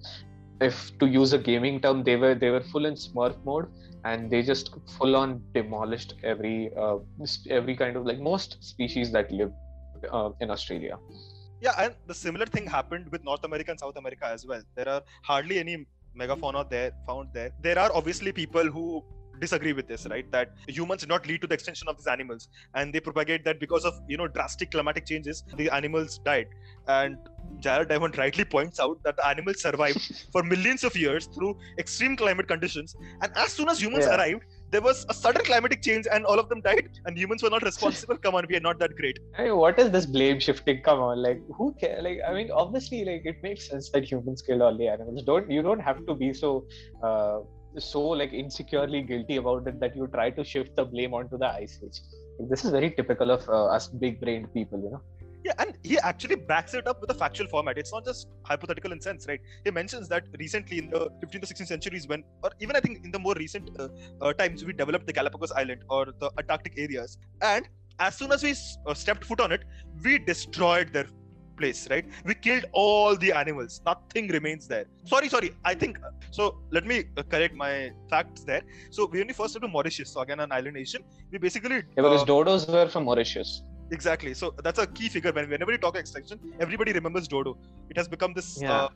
if 0.61 0.97
to 0.99 1.07
use 1.07 1.33
a 1.33 1.39
gaming 1.39 1.81
term 1.81 2.03
they 2.05 2.17
were 2.17 2.35
they 2.35 2.51
were 2.51 2.63
full 2.73 2.87
in 2.87 2.95
smurf 2.95 3.37
mode 3.45 3.67
and 4.05 4.31
they 4.31 4.43
just 4.43 4.71
full 4.97 5.17
on 5.17 5.43
demolished 5.55 6.15
every 6.23 6.71
uh, 6.77 6.97
every 7.51 7.77
kind 7.77 7.97
of 7.97 8.07
like 8.07 8.21
most 8.21 8.57
species 8.63 9.11
that 9.13 9.31
live 9.33 9.53
uh, 10.13 10.31
in 10.41 10.51
australia 10.51 10.99
Yeah, 11.63 11.75
and 11.79 11.95
the 12.09 12.15
similar 12.15 12.47
thing 12.47 12.67
happened 12.67 13.09
with 13.13 13.23
North 13.25 13.45
America 13.45 13.71
and 13.71 13.79
South 13.79 13.97
America 13.97 14.27
as 14.27 14.45
well. 14.45 14.63
There 14.75 14.89
are 14.89 15.03
hardly 15.23 15.59
any 15.61 15.87
megafauna 16.21 16.69
there 16.69 16.91
found 17.07 17.29
there. 17.33 17.51
There 17.61 17.79
are 17.79 17.91
obviously 17.95 18.33
people 18.33 18.65
who 18.65 19.05
disagree 19.41 19.73
with 19.73 19.87
this, 19.87 20.07
right? 20.11 20.31
That 20.33 20.51
humans 20.67 21.01
did 21.03 21.09
not 21.09 21.27
lead 21.27 21.41
to 21.43 21.47
the 21.47 21.55
extinction 21.55 21.87
of 21.89 21.97
these 21.97 22.09
animals, 22.09 22.49
and 22.75 22.93
they 22.93 23.01
propagate 23.01 23.45
that 23.45 23.61
because 23.61 23.85
of 23.85 23.95
you 24.09 24.17
know 24.17 24.27
drastic 24.27 24.73
climatic 24.73 25.07
changes, 25.07 25.45
the 25.57 25.71
animals 25.71 26.19
died. 26.25 26.49
And 26.89 27.17
Jared 27.61 27.89
Diamond 27.89 28.19
rightly 28.25 28.45
points 28.45 28.81
out 28.81 28.99
that 29.05 29.17
the 29.17 29.27
animals 29.27 29.63
survived 29.63 30.03
for 30.33 30.43
millions 30.43 30.83
of 30.83 30.97
years 30.97 31.27
through 31.27 31.57
extreme 31.79 32.17
climate 32.17 32.49
conditions, 32.49 32.97
and 33.21 33.33
as 33.37 33.53
soon 33.53 33.69
as 33.69 33.81
humans 33.81 34.07
Yeah. 34.07 34.17
arrived, 34.17 34.43
there 34.73 34.81
was 34.81 35.05
a 35.09 35.15
sudden 35.15 35.45
climatic 35.49 35.81
change, 35.87 36.07
and 36.11 36.25
all 36.25 36.39
of 36.43 36.49
them 36.51 36.61
died, 36.67 36.89
and 37.07 37.17
humans 37.23 37.43
were 37.45 37.51
not 37.55 37.65
responsible. 37.71 38.17
Come 38.27 38.35
on, 38.35 38.47
we 38.49 38.57
are 38.57 38.67
not 38.67 38.79
that 38.83 38.95
great. 39.01 39.19
I 39.39 39.45
mean, 39.45 39.57
what 39.63 39.79
is 39.79 39.91
this 39.97 40.07
blame 40.07 40.41
shifting? 40.41 40.83
Come 40.83 41.01
on, 41.09 41.23
like 41.23 41.41
who 41.57 41.67
care? 41.83 42.01
Like, 42.07 42.21
I 42.29 42.35
mean, 42.37 42.51
obviously, 42.51 43.05
like 43.11 43.27
it 43.33 43.43
makes 43.43 43.69
sense 43.69 43.91
that 43.91 44.11
humans 44.13 44.43
killed 44.43 44.63
all 44.63 44.77
the 44.85 44.89
animals. 44.89 45.25
Don't 45.33 45.51
you 45.51 45.63
don't 45.69 45.85
have 45.91 46.05
to 46.07 46.15
be 46.15 46.33
so, 46.43 46.51
uh, 47.03 47.41
so 47.79 48.03
like 48.23 48.33
insecurely 48.33 49.03
guilty 49.03 49.37
about 49.37 49.67
it 49.73 49.81
that 49.81 49.95
you 49.95 50.09
try 50.19 50.31
to 50.31 50.45
shift 50.53 50.77
the 50.77 50.85
blame 50.85 51.15
onto 51.15 51.39
the 51.39 51.51
ice 51.63 51.79
age. 51.85 52.01
This 52.51 52.65
is 52.65 52.71
very 52.71 52.91
typical 52.91 53.31
of 53.31 53.49
uh, 53.49 53.67
us 53.77 53.89
big-brained 53.89 54.53
people, 54.55 54.81
you 54.87 54.91
know. 54.91 55.03
Yeah, 55.45 55.53
and 55.59 55.77
he 55.83 55.99
actually 55.99 56.37
backs 56.37 56.75
it 56.75 56.87
up 56.87 57.01
with 57.01 57.11
a 57.11 57.15
factual 57.15 57.49
format. 57.49 57.77
It's 57.77 57.93
not 57.93 58.05
just 58.05 58.29
hypothetical 58.45 58.93
in 58.93 59.01
sense, 59.01 59.27
right? 59.27 59.41
He 59.65 59.71
mentions 59.71 60.09
that 60.09 60.25
recently 60.39 60.79
in 60.79 60.91
the 60.91 61.11
15th 61.23 61.43
or 61.43 61.55
16th 61.55 61.67
centuries, 61.67 62.07
when, 62.07 62.23
or 62.43 62.51
even 62.61 62.77
I 62.77 62.81
think 62.81 63.05
in 63.05 63.11
the 63.11 63.19
more 63.19 63.35
recent 63.35 63.71
uh, 63.79 63.89
uh, 64.21 64.33
times, 64.35 64.65
we 64.65 64.73
developed 64.73 65.07
the 65.07 65.13
Galapagos 65.13 65.53
Island 65.53 65.83
or 65.89 66.07
the 66.21 66.31
Antarctic 66.39 66.75
areas, 66.79 67.19
and 67.41 67.69
as 67.99 68.17
soon 68.17 68.33
as 68.33 68.43
we 68.43 68.55
uh, 68.87 68.95
stepped 68.95 69.25
foot 69.25 69.41
on 69.41 69.53
it, 69.53 69.65
we 70.05 70.19
destroyed 70.19 70.93
their 70.93 71.07
place, 71.57 71.89
right? 71.91 72.07
We 72.25 72.35
killed 72.35 72.65
all 72.73 73.17
the 73.17 73.33
animals. 73.33 73.81
Nothing 73.85 74.29
remains 74.29 74.67
there. 74.67 74.87
Sorry, 75.05 75.29
sorry. 75.29 75.53
I 75.65 75.75
think 75.75 75.99
so. 76.31 76.59
Let 76.71 76.87
me 76.87 77.05
uh, 77.17 77.23
correct 77.23 77.55
my 77.55 77.91
facts 78.09 78.45
there. 78.45 78.63
So 78.91 79.07
we 79.07 79.21
only 79.21 79.35
first 79.35 79.55
went 79.55 79.65
to 79.65 79.69
Mauritius, 79.69 80.13
so 80.13 80.21
again 80.21 80.41
an 80.41 80.53
island 80.53 80.75
nation. 80.75 81.03
We 81.31 81.39
basically 81.39 81.77
Yeah, 81.77 81.83
because 81.97 82.23
uh, 82.23 82.27
dodos 82.27 82.69
were 82.73 82.89
from 82.89 83.05
Mauritius. 83.05 83.63
Exactly. 83.93 84.35
So 84.35 84.55
that's 84.65 84.79
a 84.79 84.87
key 84.87 85.09
figure. 85.09 85.33
When 85.33 85.49
whenever 85.49 85.73
you 85.73 85.79
talk 85.79 85.97
extinction, 85.97 86.41
everybody 86.61 86.93
remembers 86.93 87.29
dodo. 87.29 87.53
It 87.91 87.97
has 87.97 88.09
become 88.09 88.33
this 88.39 88.49
Yeah. 88.63 88.73
uh, 88.73 88.89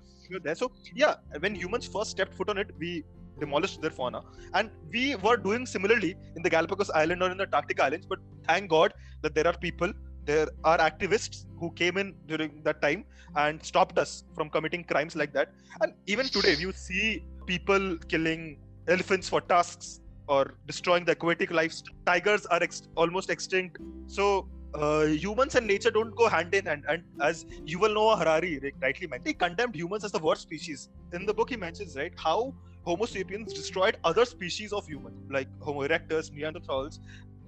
there. 0.47 0.55
So 0.63 0.73
yeah, 1.03 1.15
when 1.45 1.55
humans 1.55 1.87
first 1.87 2.11
stepped 2.17 2.35
foot 2.35 2.49
on 2.49 2.59
it, 2.59 2.71
we 2.79 3.05
demolished 3.41 3.81
their 3.83 3.91
fauna, 3.99 4.21
and 4.55 4.71
we 4.93 5.05
were 5.27 5.37
doing 5.37 5.67
similarly 5.67 6.13
in 6.37 6.43
the 6.43 6.51
Galapagos 6.57 6.91
Island 7.03 7.23
or 7.23 7.31
in 7.31 7.37
the 7.43 7.45
Antarctic 7.49 7.81
Islands. 7.87 8.07
But 8.13 8.21
thank 8.49 8.71
God 8.71 8.95
that 9.23 9.35
there 9.35 9.47
are 9.51 9.57
people, 9.67 9.93
there 10.25 10.49
are 10.65 10.79
activists 10.79 11.45
who 11.61 11.71
came 11.83 11.99
in 12.03 12.15
during 12.33 12.63
that 12.69 12.81
time 12.87 13.05
and 13.45 13.63
stopped 13.63 13.99
us 13.99 14.25
from 14.35 14.49
committing 14.57 14.85
crimes 14.85 15.15
like 15.23 15.33
that. 15.35 15.53
And 15.83 15.93
even 16.07 16.27
today, 16.27 16.55
you 16.65 16.73
see 16.73 17.25
people 17.47 17.97
killing 18.09 18.59
elephants 18.89 19.29
for 19.29 19.41
tusks 19.43 20.01
or 20.29 20.55
destroying 20.67 21.05
the 21.05 21.13
aquatic 21.13 21.51
life. 21.51 21.75
Tigers 22.07 22.47
are 22.47 22.63
ex- 22.63 22.89
almost 22.97 23.31
extinct. 23.31 23.79
So 24.07 24.49
uh, 24.77 25.05
humans 25.05 25.55
and 25.55 25.67
nature 25.67 25.91
don't 25.91 26.15
go 26.15 26.29
hand 26.29 26.55
in 26.55 26.67
hand. 26.67 26.85
And 26.89 27.03
as 27.23 27.45
Yuval 27.65 27.95
Noah 27.95 28.17
Harari 28.17 28.73
rightly 28.83 29.07
mentioned, 29.07 29.29
he 29.29 29.35
condemned 29.35 29.75
humans 29.75 30.05
as 30.05 30.13
the 30.13 30.19
worst 30.19 30.43
species. 30.43 30.89
In 31.13 31.27
the 31.27 31.35
book, 31.35 31.51
he 31.51 31.57
mentions 31.57 31.97
right 31.97 32.13
how 32.17 32.55
Homo 32.85 33.07
sapiens 33.07 33.53
destroyed 33.53 33.97
other 34.05 34.25
species 34.25 34.73
of 34.73 34.87
humans, 34.87 35.17
like 35.31 35.49
Homo 35.61 35.87
erectus, 35.89 36.31
Neanderthals, 36.31 37.01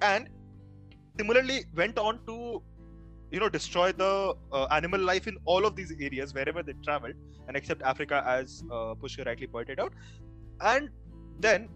and 0.03 0.29
similarly 1.17 1.65
went 1.75 1.99
on 1.99 2.19
to, 2.27 2.63
you 3.31 3.41
know, 3.41 3.49
destroy 3.49 3.93
the 3.93 4.35
uh, 4.53 4.67
animal 4.71 5.01
life 5.01 5.29
in 5.29 5.37
all 5.45 5.67
of 5.67 5.77
these 5.77 5.93
areas 6.01 6.35
wherever 6.35 6.63
they 6.63 6.73
traveled, 6.85 7.15
and 7.47 7.57
except 7.57 7.83
Africa, 7.83 8.25
as 8.27 8.65
uh, 8.71 8.95
Pushkar 8.95 9.27
rightly 9.27 9.47
pointed 9.47 9.79
out. 9.79 9.93
And 10.61 10.91
then 11.39 11.69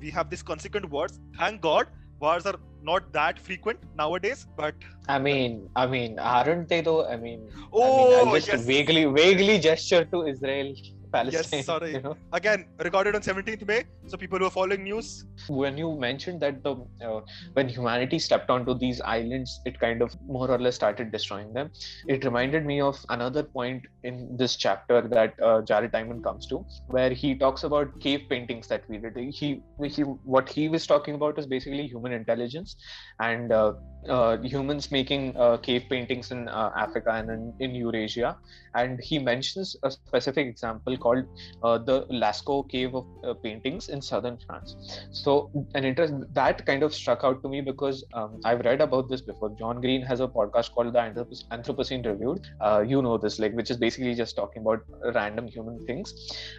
we 0.00 0.10
have 0.10 0.30
these 0.30 0.42
consequent 0.42 0.88
wars. 0.88 1.18
Thank 1.36 1.60
God, 1.60 1.88
wars 2.20 2.46
are 2.46 2.54
not 2.82 3.12
that 3.12 3.38
frequent 3.38 3.78
nowadays. 3.96 4.46
But 4.56 4.74
I 5.08 5.18
mean, 5.18 5.68
I 5.76 5.86
mean, 5.86 6.18
aren't 6.18 6.68
they 6.68 6.80
though? 6.80 7.06
I 7.06 7.16
mean, 7.16 7.48
oh, 7.72 7.82
I 7.82 7.86
mean, 7.88 8.18
I'll 8.18 8.34
oh, 8.34 8.36
just 8.36 8.48
yes, 8.48 8.64
vaguely, 8.64 9.04
vaguely 9.06 9.58
gesture 9.58 10.04
to 10.04 10.26
Israel, 10.26 10.74
Palestine. 11.12 11.62
sorry. 11.62 11.92
You 11.92 12.02
know, 12.02 12.16
again 12.32 12.66
recorded 12.78 13.14
on 13.14 13.22
17th 13.22 13.66
May. 13.66 13.84
So 14.06 14.16
people 14.16 14.38
who 14.38 14.46
are 14.46 14.50
following 14.50 14.84
news, 14.84 15.24
when 15.48 15.76
you 15.76 15.96
mentioned 15.98 16.40
that 16.40 16.62
the 16.62 16.76
uh, 17.04 17.20
when 17.54 17.68
humanity 17.68 18.18
stepped 18.18 18.50
onto 18.50 18.78
these 18.78 19.00
islands, 19.00 19.60
it 19.64 19.78
kind 19.80 20.02
of 20.02 20.14
more 20.26 20.50
or 20.50 20.58
less 20.58 20.76
started 20.76 21.12
destroying 21.12 21.52
them. 21.52 21.70
It 22.06 22.24
reminded 22.24 22.66
me 22.66 22.80
of 22.80 23.04
another 23.08 23.42
point 23.42 23.86
in 24.04 24.36
this 24.36 24.56
chapter 24.56 25.02
that 25.02 25.34
uh, 25.42 25.62
Jared 25.62 25.92
Diamond 25.92 26.24
comes 26.24 26.46
to, 26.46 26.64
where 26.88 27.10
he 27.10 27.34
talks 27.34 27.64
about 27.64 27.98
cave 28.00 28.22
paintings 28.28 28.66
that 28.68 28.88
we 28.88 28.98
did. 28.98 29.16
He, 29.16 29.62
he, 29.84 30.02
what 30.02 30.48
he 30.48 30.68
was 30.68 30.86
talking 30.86 31.14
about 31.14 31.38
is 31.38 31.46
basically 31.46 31.86
human 31.86 32.12
intelligence 32.12 32.76
and 33.20 33.52
uh, 33.52 33.74
uh, 34.08 34.36
humans 34.42 34.90
making 34.90 35.36
uh, 35.36 35.56
cave 35.58 35.84
paintings 35.88 36.30
in 36.30 36.48
uh, 36.48 36.70
Africa 36.76 37.10
and 37.12 37.30
in, 37.30 37.54
in 37.60 37.74
Eurasia. 37.74 38.36
And 38.74 39.00
he 39.02 39.18
mentions 39.18 39.76
a 39.82 39.90
specific 39.90 40.46
example 40.46 40.96
called 40.96 41.24
uh, 41.62 41.78
the 41.78 42.06
Lascaux 42.06 42.68
cave 42.68 42.94
of 42.94 43.06
uh, 43.24 43.34
paintings 43.34 43.88
in 43.88 44.00
southern 44.00 44.38
France. 44.46 44.76
So, 45.10 45.50
an 45.74 45.84
interest 45.84 46.14
that 46.34 46.64
kind 46.66 46.82
of 46.82 46.94
struck 46.94 47.24
out 47.24 47.42
to 47.42 47.48
me 47.48 47.60
because 47.60 48.04
um, 48.12 48.40
I've 48.44 48.60
read 48.60 48.80
about 48.80 49.08
this 49.08 49.20
before. 49.20 49.50
John 49.58 49.80
Green 49.80 50.02
has 50.02 50.20
a 50.20 50.28
podcast 50.28 50.72
called 50.72 50.92
the 50.92 51.00
Anthropocene 51.50 52.06
Reviewed. 52.06 52.46
Uh, 52.60 52.84
you 52.86 53.02
know 53.02 53.18
this, 53.18 53.38
like, 53.38 53.52
which 53.54 53.70
is 53.70 53.76
basically 53.76 54.14
just 54.14 54.36
talking 54.36 54.62
about 54.62 54.84
random 55.14 55.48
human 55.48 55.84
things. 55.86 56.14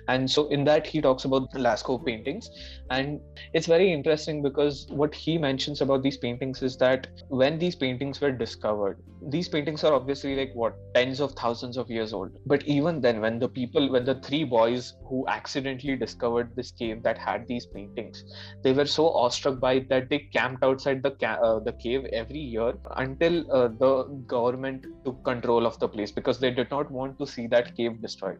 And 0.08 0.30
so, 0.30 0.48
in 0.50 0.64
that, 0.66 0.86
he 0.88 1.02
talks 1.02 1.26
about 1.26 1.52
the 1.52 1.60
Lascaux 1.60 2.06
paintings, 2.06 2.50
and 2.90 3.20
it's 3.54 3.68
very 3.68 3.92
interesting 3.92 4.42
because 4.42 4.88
what 4.90 5.14
he 5.14 5.38
mentions 5.38 5.82
about 5.82 6.04
these 6.04 6.18
paintings 6.18 6.62
is 6.62 6.78
that 6.78 7.08
when 7.30 7.60
these 7.60 7.76
paintings 7.76 8.20
were 8.22 8.32
discovered, 8.32 8.98
these 9.30 9.48
paintings 9.50 9.84
are 9.84 9.94
obviously 9.94 10.36
like 10.36 10.52
what 10.54 10.76
tens 10.96 11.20
of 11.20 11.34
thousands 11.34 11.78
of 11.78 11.90
years 11.90 12.14
old. 12.14 12.32
But 12.46 12.64
even 12.68 13.02
then, 13.02 13.22
when 13.22 13.40
the 13.40 13.50
people, 13.50 13.90
when 13.92 14.06
the 14.06 14.16
three 14.22 14.44
boys 14.44 14.94
who 15.08 15.26
accidentally 15.28 15.96
discovered 15.96 16.56
this 16.56 16.72
cave 16.72 17.04
that 17.04 17.18
had 17.18 17.46
these 17.48 17.66
paintings, 17.68 18.24
they 18.64 18.74
were 18.74 18.86
so 18.86 19.10
awestruck 19.10 19.60
by 19.60 19.74
it 19.74 19.90
that 19.90 20.10
they 20.10 20.20
camped 20.34 20.64
outside 20.64 21.04
the 21.04 21.12
ca- 21.12 21.40
uh, 21.44 21.60
the 21.60 21.74
cave 21.74 22.06
every 22.14 22.40
year 22.40 22.74
until 22.98 23.46
uh, 23.52 23.68
the 23.68 24.04
government 24.28 24.86
took 25.06 25.24
control 25.24 25.66
of 25.66 25.78
the 25.80 25.88
place 25.88 26.12
because 26.12 26.40
they 26.40 26.52
did 26.52 26.70
not 26.72 26.90
want 26.92 27.18
to 27.20 27.28
see 27.28 27.48
that 27.48 27.76
cave 27.76 28.02
destroyed. 28.02 28.40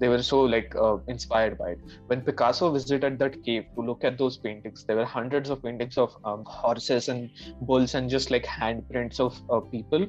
They 0.00 0.08
were 0.08 0.22
so 0.22 0.40
like 0.42 0.74
uh, 0.76 0.98
inspired 1.08 1.58
by 1.58 1.70
it. 1.70 1.78
When 2.06 2.22
Picasso 2.22 2.70
visited 2.72 3.18
that 3.18 3.42
cave 3.44 3.64
to 3.76 3.82
look 3.82 4.04
at 4.04 4.18
those 4.18 4.38
paintings, 4.38 4.84
there 4.86 4.96
were 4.96 5.04
hundreds 5.04 5.50
of 5.50 5.62
paintings 5.62 5.96
of 5.98 6.16
um, 6.24 6.44
horses 6.46 7.08
and 7.08 7.30
bulls 7.62 7.94
and 7.94 8.08
just 8.10 8.29
like 8.30 8.44
handprints 8.44 9.20
of 9.20 9.40
uh, 9.50 9.60
people. 9.60 10.06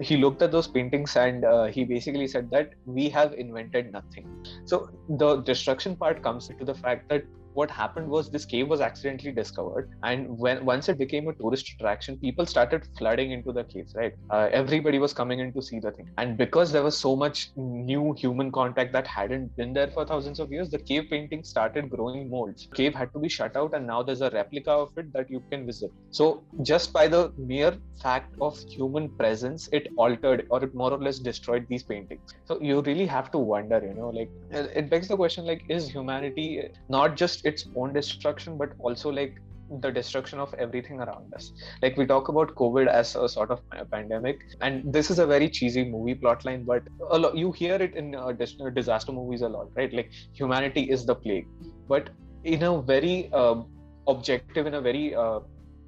He 0.00 0.16
looked 0.16 0.42
at 0.42 0.52
those 0.52 0.68
paintings 0.68 1.16
and 1.16 1.44
uh, 1.44 1.64
he 1.64 1.84
basically 1.84 2.28
said 2.28 2.50
that 2.50 2.70
we 2.86 3.08
have 3.10 3.32
invented 3.34 3.92
nothing. 3.92 4.26
So 4.64 4.90
the 5.08 5.36
destruction 5.42 5.96
part 5.96 6.22
comes 6.22 6.50
into 6.50 6.64
the 6.64 6.74
fact 6.74 7.08
that 7.08 7.24
what 7.54 7.70
happened 7.70 8.08
was 8.08 8.30
this 8.30 8.44
cave 8.44 8.68
was 8.68 8.80
accidentally 8.80 9.32
discovered 9.32 9.88
and 10.02 10.26
when 10.38 10.64
once 10.64 10.88
it 10.88 10.98
became 10.98 11.28
a 11.28 11.34
tourist 11.34 11.70
attraction 11.74 12.18
people 12.18 12.46
started 12.46 12.86
flooding 12.98 13.30
into 13.32 13.52
the 13.52 13.64
caves 13.64 13.94
right? 13.94 14.12
Uh, 14.30 14.48
everybody 14.52 14.98
was 14.98 15.12
coming 15.12 15.40
in 15.40 15.52
to 15.52 15.62
see 15.62 15.78
the 15.78 15.90
thing. 15.92 16.08
And 16.18 16.36
because 16.36 16.72
there 16.72 16.82
was 16.82 16.96
so 16.98 17.14
much 17.16 17.50
new 17.56 18.14
human 18.18 18.50
contact 18.50 18.92
that 18.92 19.06
hadn't 19.06 19.56
been 19.56 19.72
there 19.72 19.88
for 19.88 20.04
thousands 20.04 20.40
of 20.40 20.52
years 20.52 20.70
the 20.70 20.78
cave 20.78 21.04
painting 21.10 21.42
started 21.44 21.90
growing 21.90 22.28
molds. 22.30 22.68
Cave 22.74 22.94
had 22.94 23.12
to 23.12 23.18
be 23.18 23.28
shut 23.28 23.56
out 23.56 23.74
and 23.74 23.86
now 23.86 24.02
there's 24.02 24.20
a 24.20 24.30
replica 24.30 24.70
of 24.70 24.90
it 24.96 25.12
that 25.12 25.30
you 25.30 25.42
can 25.50 25.66
visit. 25.66 25.90
So 26.10 26.44
just 26.62 26.92
by 26.92 27.08
the 27.08 27.32
mere 27.36 27.76
fact 28.02 28.34
of 28.40 28.58
human 28.68 29.08
presence 29.16 29.68
it 29.72 29.88
altered 29.96 30.46
or 30.50 30.62
it 30.64 30.74
more 30.74 30.92
or 30.92 30.98
less 30.98 31.18
destroyed 31.18 31.66
these 31.68 31.82
paintings. 31.82 32.34
So 32.44 32.60
you 32.60 32.80
really 32.82 33.06
have 33.06 33.30
to 33.32 33.38
wonder 33.38 33.80
you 33.84 33.94
know 33.94 34.10
like 34.10 34.30
it 34.50 34.90
begs 34.90 35.08
the 35.08 35.16
question 35.16 35.44
like 35.44 35.62
is 35.68 35.88
humanity 35.88 36.62
not 36.88 37.16
just 37.16 37.43
its 37.44 37.66
own 37.76 37.92
destruction 37.92 38.56
but 38.56 38.72
also 38.78 39.10
like 39.10 39.40
the 39.80 39.90
destruction 39.90 40.38
of 40.38 40.52
everything 40.54 41.00
around 41.00 41.32
us. 41.34 41.52
Like 41.82 41.96
we 41.96 42.06
talk 42.06 42.28
about 42.28 42.54
covid 42.54 42.86
as 42.86 43.14
a 43.16 43.28
sort 43.28 43.50
of 43.50 43.60
pandemic 43.90 44.40
and 44.60 44.92
this 44.92 45.10
is 45.10 45.18
a 45.18 45.26
very 45.26 45.48
cheesy 45.48 45.84
movie 45.84 46.14
plotline 46.14 46.66
but 46.66 46.82
a 47.10 47.18
lot, 47.18 47.36
you 47.36 47.52
hear 47.52 47.76
it 47.76 47.94
in 47.94 48.14
uh, 48.14 48.32
disaster 48.32 49.12
movies 49.12 49.42
a 49.42 49.48
lot 49.48 49.68
right? 49.74 49.92
Like 49.92 50.10
humanity 50.32 50.82
is 50.90 51.06
the 51.06 51.14
plague. 51.14 51.46
But 51.88 52.10
in 52.44 52.62
a 52.62 52.80
very 52.82 53.30
uh, 53.32 53.62
objective 54.06 54.66
in 54.66 54.74
a 54.74 54.80
very 54.80 55.14
uh, 55.14 55.40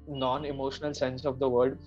non-emotional 0.07 0.93
sense 0.93 1.25
of 1.25 1.39
the 1.39 1.47
word 1.47 1.77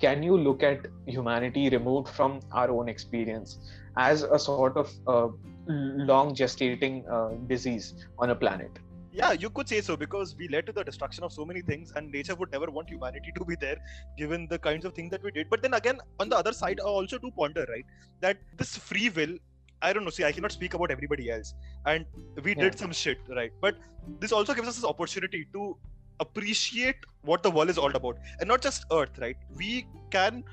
can 0.00 0.22
you 0.22 0.36
look 0.36 0.62
at 0.62 0.86
humanity 1.06 1.68
removed 1.68 2.08
from 2.08 2.40
our 2.52 2.70
own 2.70 2.88
experience 2.88 3.58
as 3.96 4.22
a 4.22 4.38
sort 4.38 4.76
of 4.76 4.90
uh, 5.06 5.28
long 5.66 6.34
gestating 6.34 7.04
uh, 7.10 7.34
disease 7.46 7.94
on 8.18 8.30
a 8.30 8.34
planet 8.34 8.70
yeah, 9.14 9.32
you 9.32 9.48
could 9.48 9.68
say 9.68 9.80
so 9.80 9.96
because 9.96 10.34
we 10.38 10.48
led 10.48 10.66
to 10.66 10.72
the 10.72 10.84
destruction 10.84 11.24
of 11.24 11.32
so 11.32 11.44
many 11.44 11.62
things, 11.62 11.92
and 11.94 12.10
nature 12.10 12.34
would 12.34 12.50
never 12.52 12.70
want 12.70 12.90
humanity 12.90 13.32
to 13.36 13.44
be 13.44 13.56
there, 13.64 13.76
given 14.18 14.46
the 14.50 14.58
kinds 14.58 14.84
of 14.84 14.94
things 14.94 15.10
that 15.12 15.22
we 15.22 15.30
did. 15.30 15.48
But 15.48 15.62
then 15.62 15.74
again, 15.74 16.00
on 16.18 16.28
the 16.28 16.36
other 16.36 16.52
side, 16.52 16.80
I 16.80 16.88
also 16.88 17.18
do 17.18 17.30
ponder, 17.38 17.66
right, 17.70 17.84
that 18.20 18.38
this 18.58 18.76
free 18.76 19.10
will. 19.10 19.36
I 19.82 19.92
don't 19.92 20.04
know. 20.04 20.10
See, 20.10 20.24
I 20.24 20.32
cannot 20.32 20.52
speak 20.52 20.74
about 20.74 20.90
everybody 20.90 21.30
else, 21.30 21.54
and 21.86 22.06
we 22.42 22.52
Yeah. 22.52 22.62
did 22.64 22.78
some 22.78 22.92
shit, 22.92 23.18
right? 23.38 23.52
But 23.60 23.76
this 24.18 24.32
also 24.32 24.54
gives 24.54 24.68
us 24.68 24.76
this 24.76 24.90
opportunity 24.92 25.46
to 25.56 25.76
appreciate 26.20 26.96
what 27.22 27.42
the 27.42 27.50
world 27.50 27.70
is 27.70 27.78
all 27.78 27.94
about, 28.02 28.18
and 28.40 28.48
not 28.48 28.62
just 28.62 28.86
Earth, 29.00 29.18
right? 29.18 29.36
We 29.62 29.86
can 30.10 30.44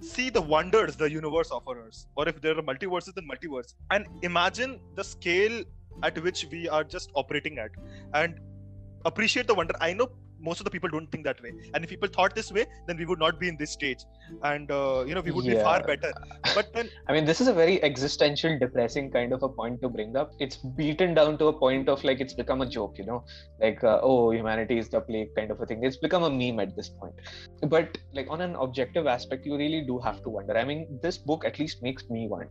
see 0.00 0.30
the 0.30 0.40
wonders 0.40 0.96
the 0.96 1.10
universe 1.10 1.50
offers, 1.50 2.06
or 2.14 2.28
if 2.28 2.40
there 2.40 2.56
are 2.56 2.62
multiverses, 2.62 3.14
then 3.14 3.26
multiverse, 3.30 3.74
and 3.90 4.06
imagine 4.22 4.80
the 4.94 5.04
scale 5.04 5.64
at 6.02 6.22
which 6.22 6.46
we 6.50 6.68
are 6.68 6.84
just 6.84 7.10
operating 7.14 7.58
at. 7.58 7.70
And 8.14 8.40
appreciate 9.04 9.46
the 9.46 9.54
wonder. 9.54 9.74
I 9.80 9.92
know 9.92 10.10
most 10.40 10.60
of 10.60 10.64
the 10.64 10.70
people 10.70 10.88
don't 10.88 11.10
think 11.12 11.24
that 11.24 11.42
way 11.42 11.52
and 11.74 11.84
if 11.84 11.90
people 11.90 12.08
thought 12.08 12.34
this 12.34 12.50
way 12.52 12.66
then 12.86 12.96
we 12.96 13.06
would 13.06 13.18
not 13.18 13.38
be 13.40 13.48
in 13.48 13.56
this 13.56 13.70
stage 13.70 14.04
and 14.44 14.70
uh, 14.70 15.04
you 15.06 15.14
know 15.14 15.20
we 15.20 15.30
would 15.30 15.44
be 15.44 15.54
far 15.56 15.82
better 15.82 16.12
but 16.54 16.72
then 16.74 16.88
I 17.08 17.12
mean, 17.12 17.24
this 17.24 17.40
is 17.40 17.48
a 17.48 17.52
very 17.52 17.82
existential, 17.82 18.58
depressing 18.58 19.10
kind 19.10 19.32
of 19.32 19.42
a 19.42 19.48
point 19.48 19.80
to 19.82 19.88
bring 19.88 20.16
up. 20.16 20.32
It's 20.38 20.56
beaten 20.56 21.14
down 21.14 21.38
to 21.38 21.46
a 21.46 21.52
point 21.52 21.88
of 21.88 22.02
like 22.04 22.20
it's 22.20 22.34
become 22.34 22.60
a 22.60 22.66
joke, 22.66 22.96
you 22.98 23.06
know, 23.06 23.24
like 23.60 23.82
uh, 23.82 24.00
oh, 24.02 24.30
humanity 24.30 24.78
is 24.78 24.88
the 24.88 25.00
plague 25.00 25.34
kind 25.34 25.50
of 25.50 25.60
a 25.60 25.66
thing. 25.66 25.84
It's 25.84 25.96
become 25.96 26.22
a 26.24 26.30
meme 26.30 26.60
at 26.60 26.76
this 26.76 26.88
point. 26.88 27.14
But 27.62 27.96
like 28.12 28.26
on 28.30 28.40
an 28.40 28.54
objective 28.56 29.06
aspect, 29.06 29.46
you 29.46 29.56
really 29.56 29.82
do 29.82 29.98
have 30.00 30.22
to 30.22 30.28
wonder. 30.28 30.56
I 30.56 30.64
mean, 30.64 30.98
this 31.02 31.18
book 31.18 31.44
at 31.44 31.58
least 31.58 31.82
makes 31.82 32.08
me 32.10 32.28
wonder, 32.28 32.50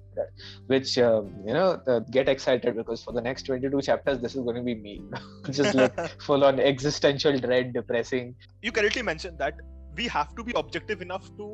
which 0.67 0.97
um, 0.97 1.33
you 1.45 1.53
know, 1.53 1.81
uh, 1.87 1.99
get 2.11 2.27
excited 2.29 2.75
because 2.75 3.03
for 3.03 3.13
the 3.13 3.21
next 3.21 3.43
22 3.43 3.81
chapters, 3.81 4.19
this 4.19 4.35
is 4.35 4.41
going 4.41 4.55
to 4.55 4.63
be 4.63 4.75
me, 4.75 5.01
just 5.51 5.75
like 5.75 5.93
full 6.21 6.43
on 6.43 6.59
existential 6.59 7.37
dread, 7.39 7.76
depressing. 7.79 8.35
you 8.61 8.71
correctly 8.77 9.03
mentioned 9.11 9.37
that 9.43 9.55
we 9.99 10.07
have 10.07 10.35
to 10.37 10.43
be 10.43 10.53
objective 10.61 11.01
enough 11.07 11.25
to 11.41 11.47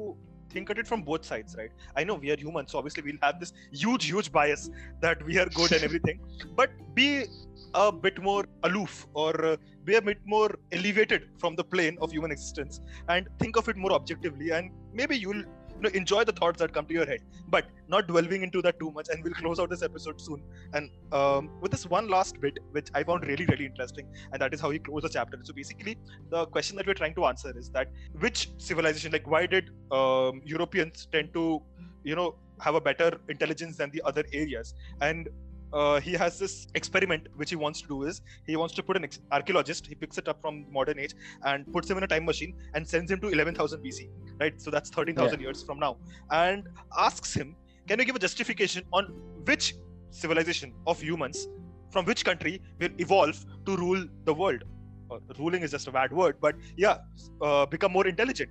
think 0.54 0.70
at 0.70 0.78
it 0.78 0.88
from 0.88 1.02
both 1.02 1.26
sides, 1.26 1.56
right? 1.58 1.72
I 1.96 2.04
know 2.04 2.16
we 2.16 2.32
are 2.32 2.38
humans, 2.38 2.72
so 2.72 2.78
obviously 2.78 3.04
we'll 3.04 3.24
have 3.28 3.40
this 3.40 3.54
huge, 3.72 4.06
huge 4.06 4.32
bias 4.32 4.70
that 5.02 5.26
we 5.26 5.40
are 5.40 5.48
good 5.60 5.72
and 5.72 5.84
everything. 5.90 6.20
But 6.56 6.70
be 6.94 7.26
a 7.74 7.92
bit 7.92 8.22
more 8.22 8.46
aloof 8.64 9.08
or 9.14 9.46
uh, 9.46 9.58
be 9.84 9.96
a 9.96 10.02
bit 10.02 10.20
more 10.26 10.50
elevated 10.72 11.30
from 11.40 11.56
the 11.56 11.64
plane 11.64 11.98
of 12.02 12.12
human 12.12 12.32
existence 12.32 12.80
and 13.10 13.28
think 13.40 13.58
of 13.58 13.68
it 13.68 13.76
more 13.76 13.94
objectively, 13.94 14.52
and 14.52 14.72
maybe 14.94 15.18
you'll 15.18 15.44
enjoy 15.90 16.24
the 16.24 16.32
thoughts 16.32 16.60
that 16.60 16.74
come 16.74 16.86
to 16.86 16.94
your 16.94 17.06
head, 17.06 17.20
but 17.48 17.66
not 17.88 18.08
dwelling 18.08 18.44
into 18.44 18.62
that 18.62 18.80
too 18.80 18.92
much. 18.92 19.08
And 19.10 19.24
we'll 19.24 19.34
close 19.34 19.60
out 19.60 19.70
this 19.70 19.84
episode 19.84 20.20
soon. 20.20 20.44
And 20.74 20.90
um, 21.12 21.50
with 21.62 21.72
this 21.72 21.86
one 21.86 22.08
last 22.08 22.40
bit, 22.40 22.60
which 22.72 22.88
I 22.94 23.04
found 23.04 23.26
really, 23.26 23.46
really 23.46 23.66
interesting, 23.66 24.08
and 24.32 24.42
that 24.42 24.54
is 24.54 24.62
how 24.62 24.70
he 24.70 24.80
closed 24.80 25.06
the 25.06 25.10
chapter. 25.10 25.38
So 25.44 25.54
basically, 25.54 25.98
the 26.30 26.46
question 26.48 26.78
that 26.78 26.88
we're 26.88 26.94
trying 26.94 27.16
to 27.16 27.26
answer 27.26 27.58
is 27.58 27.70
that 27.72 27.92
which 28.20 28.50
civilization, 28.58 29.12
like 29.12 29.28
why 29.28 29.46
did 29.46 29.70
um, 29.92 30.42
Europeans 30.46 31.08
tend 31.12 31.34
to, 31.34 31.62
you 32.04 32.16
know, 32.16 32.36
have 32.60 32.76
a 32.76 32.82
better 32.82 33.20
intelligence 33.30 33.78
than 33.78 33.90
the 33.92 34.02
other 34.06 34.24
areas? 34.34 34.74
And 35.02 35.30
uh, 35.74 36.00
he 36.00 36.14
has 36.14 36.40
this 36.40 36.68
experiment 36.76 37.28
which 37.36 37.50
he 37.50 37.56
wants 37.56 37.82
to 37.82 37.88
do 37.88 38.04
is 38.04 38.22
he 38.46 38.56
wants 38.56 38.74
to 38.76 38.84
put 38.84 38.96
an 38.96 39.04
ex- 39.04 39.20
archaeologist 39.32 39.88
he 39.88 39.96
picks 39.96 40.18
it 40.18 40.28
up 40.28 40.40
from 40.42 40.66
modern 40.72 41.00
age 41.00 41.16
and 41.44 41.72
puts 41.74 41.90
him 41.90 41.98
in 41.98 42.04
a 42.04 42.08
time 42.08 42.26
machine 42.26 42.56
and 42.76 42.88
sends 42.88 43.12
him 43.12 43.20
to 43.20 43.28
11000 43.28 43.84
bc 43.84 44.10
right? 44.40 44.62
So 44.62 44.72
that's 44.72 44.90
13000 44.90 45.40
yeah. 45.40 45.46
years 45.46 45.64
from 45.64 45.80
now. 45.80 45.98
And 46.32 46.68
asks 46.98 47.34
him 47.34 47.56
can 47.88 48.00
you 48.00 48.06
give 48.06 48.16
a 48.16 48.20
justification 48.20 48.84
on 48.94 49.06
which 49.46 49.76
civilization 50.10 50.74
of 50.88 51.02
humans 51.02 51.48
from 51.92 52.06
which 52.06 52.24
country 52.24 52.62
will 52.80 52.90
evolve 52.98 53.46
to 53.66 53.76
rule 53.76 54.06
the 54.26 54.34
world? 54.34 54.64
Uh, 55.12 55.20
ruling 55.38 55.62
is 55.62 55.72
just 55.72 55.88
a 55.88 55.92
bad 55.92 56.12
word 56.12 56.38
but 56.42 56.56
yeah 56.78 56.98
uh, 57.42 57.66
become 57.66 57.92
more 57.92 58.08
intelligent 58.08 58.50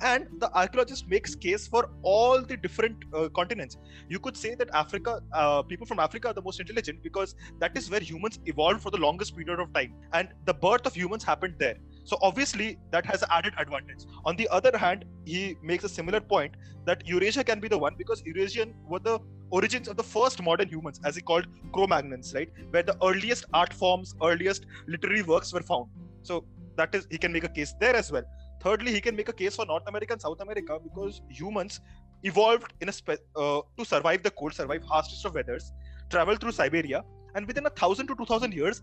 and 0.00 0.26
the 0.38 0.50
archaeologist 0.56 1.08
makes 1.08 1.34
case 1.34 1.66
for 1.66 1.90
all 2.02 2.42
the 2.42 2.56
different 2.56 2.96
uh, 3.14 3.28
continents. 3.28 3.76
You 4.08 4.18
could 4.18 4.36
say 4.36 4.54
that 4.56 4.68
africa 4.74 5.20
uh, 5.32 5.62
people 5.62 5.86
from 5.86 5.98
africa 5.98 6.28
are 6.28 6.34
the 6.34 6.42
most 6.42 6.60
intelligent 6.60 7.02
because 7.02 7.34
that 7.60 7.76
is 7.76 7.90
where 7.90 8.00
humans 8.00 8.40
evolved 8.46 8.82
for 8.82 8.90
the 8.90 8.98
longest 8.98 9.36
period 9.36 9.60
of 9.60 9.72
time. 9.72 9.94
And 10.12 10.28
the 10.44 10.54
birth 10.54 10.86
of 10.86 10.94
humans 10.94 11.24
happened 11.24 11.54
there. 11.58 11.76
So 12.04 12.18
obviously 12.20 12.78
that 12.90 13.06
has 13.06 13.22
added 13.30 13.54
advantage. 13.58 14.04
On 14.24 14.36
the 14.36 14.48
other 14.48 14.76
hand 14.76 15.04
he 15.24 15.56
makes 15.62 15.84
a 15.84 15.88
similar 15.88 16.20
point 16.20 16.54
that 16.84 17.06
eurasia 17.06 17.44
can 17.44 17.60
be 17.60 17.68
the 17.68 17.78
one 17.78 17.94
because 17.96 18.22
eurasian 18.26 18.74
were 18.88 18.98
the 18.98 19.18
origins 19.50 19.86
of 19.86 19.96
the 19.96 20.02
first 20.02 20.42
modern 20.42 20.68
humans 20.68 21.00
as 21.04 21.14
he 21.14 21.22
called 21.22 21.46
cro-magnons 21.72 22.34
right? 22.34 22.50
Where 22.70 22.82
the 22.82 22.96
earliest 23.04 23.44
art 23.52 23.72
forms 23.72 24.14
earliest 24.22 24.66
literary 24.88 25.22
works 25.22 25.52
were 25.52 25.62
found. 25.62 25.86
So 26.22 26.44
that 26.76 26.94
is 26.94 27.06
he 27.10 27.18
can 27.18 27.32
make 27.32 27.44
a 27.44 27.48
case 27.48 27.74
there 27.78 27.94
as 27.94 28.10
well 28.10 28.24
thirdly 28.62 28.92
he 28.92 29.00
can 29.00 29.16
make 29.16 29.28
a 29.28 29.32
case 29.42 29.56
for 29.56 29.66
north 29.66 29.86
america 29.92 30.12
and 30.12 30.22
south 30.26 30.40
america 30.40 30.78
because 30.88 31.20
humans 31.28 31.80
evolved 32.22 32.72
in 32.80 32.88
a 32.88 32.92
spe- 32.92 33.24
uh, 33.36 33.60
to 33.78 33.84
survive 33.84 34.22
the 34.22 34.30
cold 34.30 34.54
survive 34.54 34.82
harshest 34.90 35.24
of 35.24 35.34
weathers 35.34 35.72
travel 36.10 36.36
through 36.36 36.52
siberia 36.52 37.02
and 37.34 37.46
within 37.46 37.66
a 37.66 37.70
thousand 37.70 38.06
to 38.06 38.14
two 38.14 38.26
thousand 38.26 38.54
years 38.54 38.82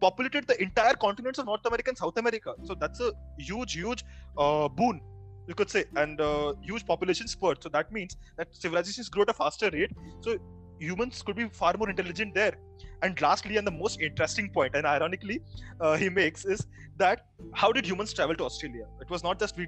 populated 0.00 0.46
the 0.46 0.60
entire 0.62 0.94
continents 0.94 1.38
of 1.38 1.46
north 1.46 1.66
america 1.66 1.90
and 1.90 1.98
south 1.98 2.16
america. 2.16 2.54
So 2.64 2.74
that's 2.74 3.00
a 3.00 3.12
huge 3.38 3.74
huge 3.74 4.04
uh, 4.36 4.68
boon 4.68 5.00
you 5.46 5.54
could 5.54 5.70
say 5.70 5.84
and 5.96 6.20
uh, 6.20 6.54
huge 6.62 6.86
population 6.86 7.28
spurt. 7.28 7.62
So 7.62 7.68
that 7.68 7.92
means 7.92 8.16
that 8.38 8.48
civilizations 8.54 9.08
grow 9.08 9.22
at 9.22 9.30
a 9.30 9.34
faster 9.34 9.70
rate. 9.70 9.90
So 10.20 10.38
humans 10.88 11.22
could 11.22 11.36
be 11.36 11.48
far 11.60 11.74
more 11.78 11.90
intelligent 11.90 12.34
there. 12.34 12.54
And 13.02 13.20
lastly 13.20 13.56
and 13.58 13.66
the 13.66 13.76
most 13.82 14.00
interesting 14.00 14.50
point 14.50 14.74
and 14.74 14.86
ironically 14.86 15.40
uh, 15.80 15.96
he 16.02 16.08
makes 16.08 16.44
is 16.44 16.66
that 16.96 17.26
how 17.52 17.70
did 17.72 17.86
humans 17.86 18.12
travel 18.18 18.36
to 18.36 18.44
australia? 18.44 18.86
It 19.00 19.10
was 19.10 19.24
not 19.28 19.38
just 19.38 19.56
we 19.56 19.66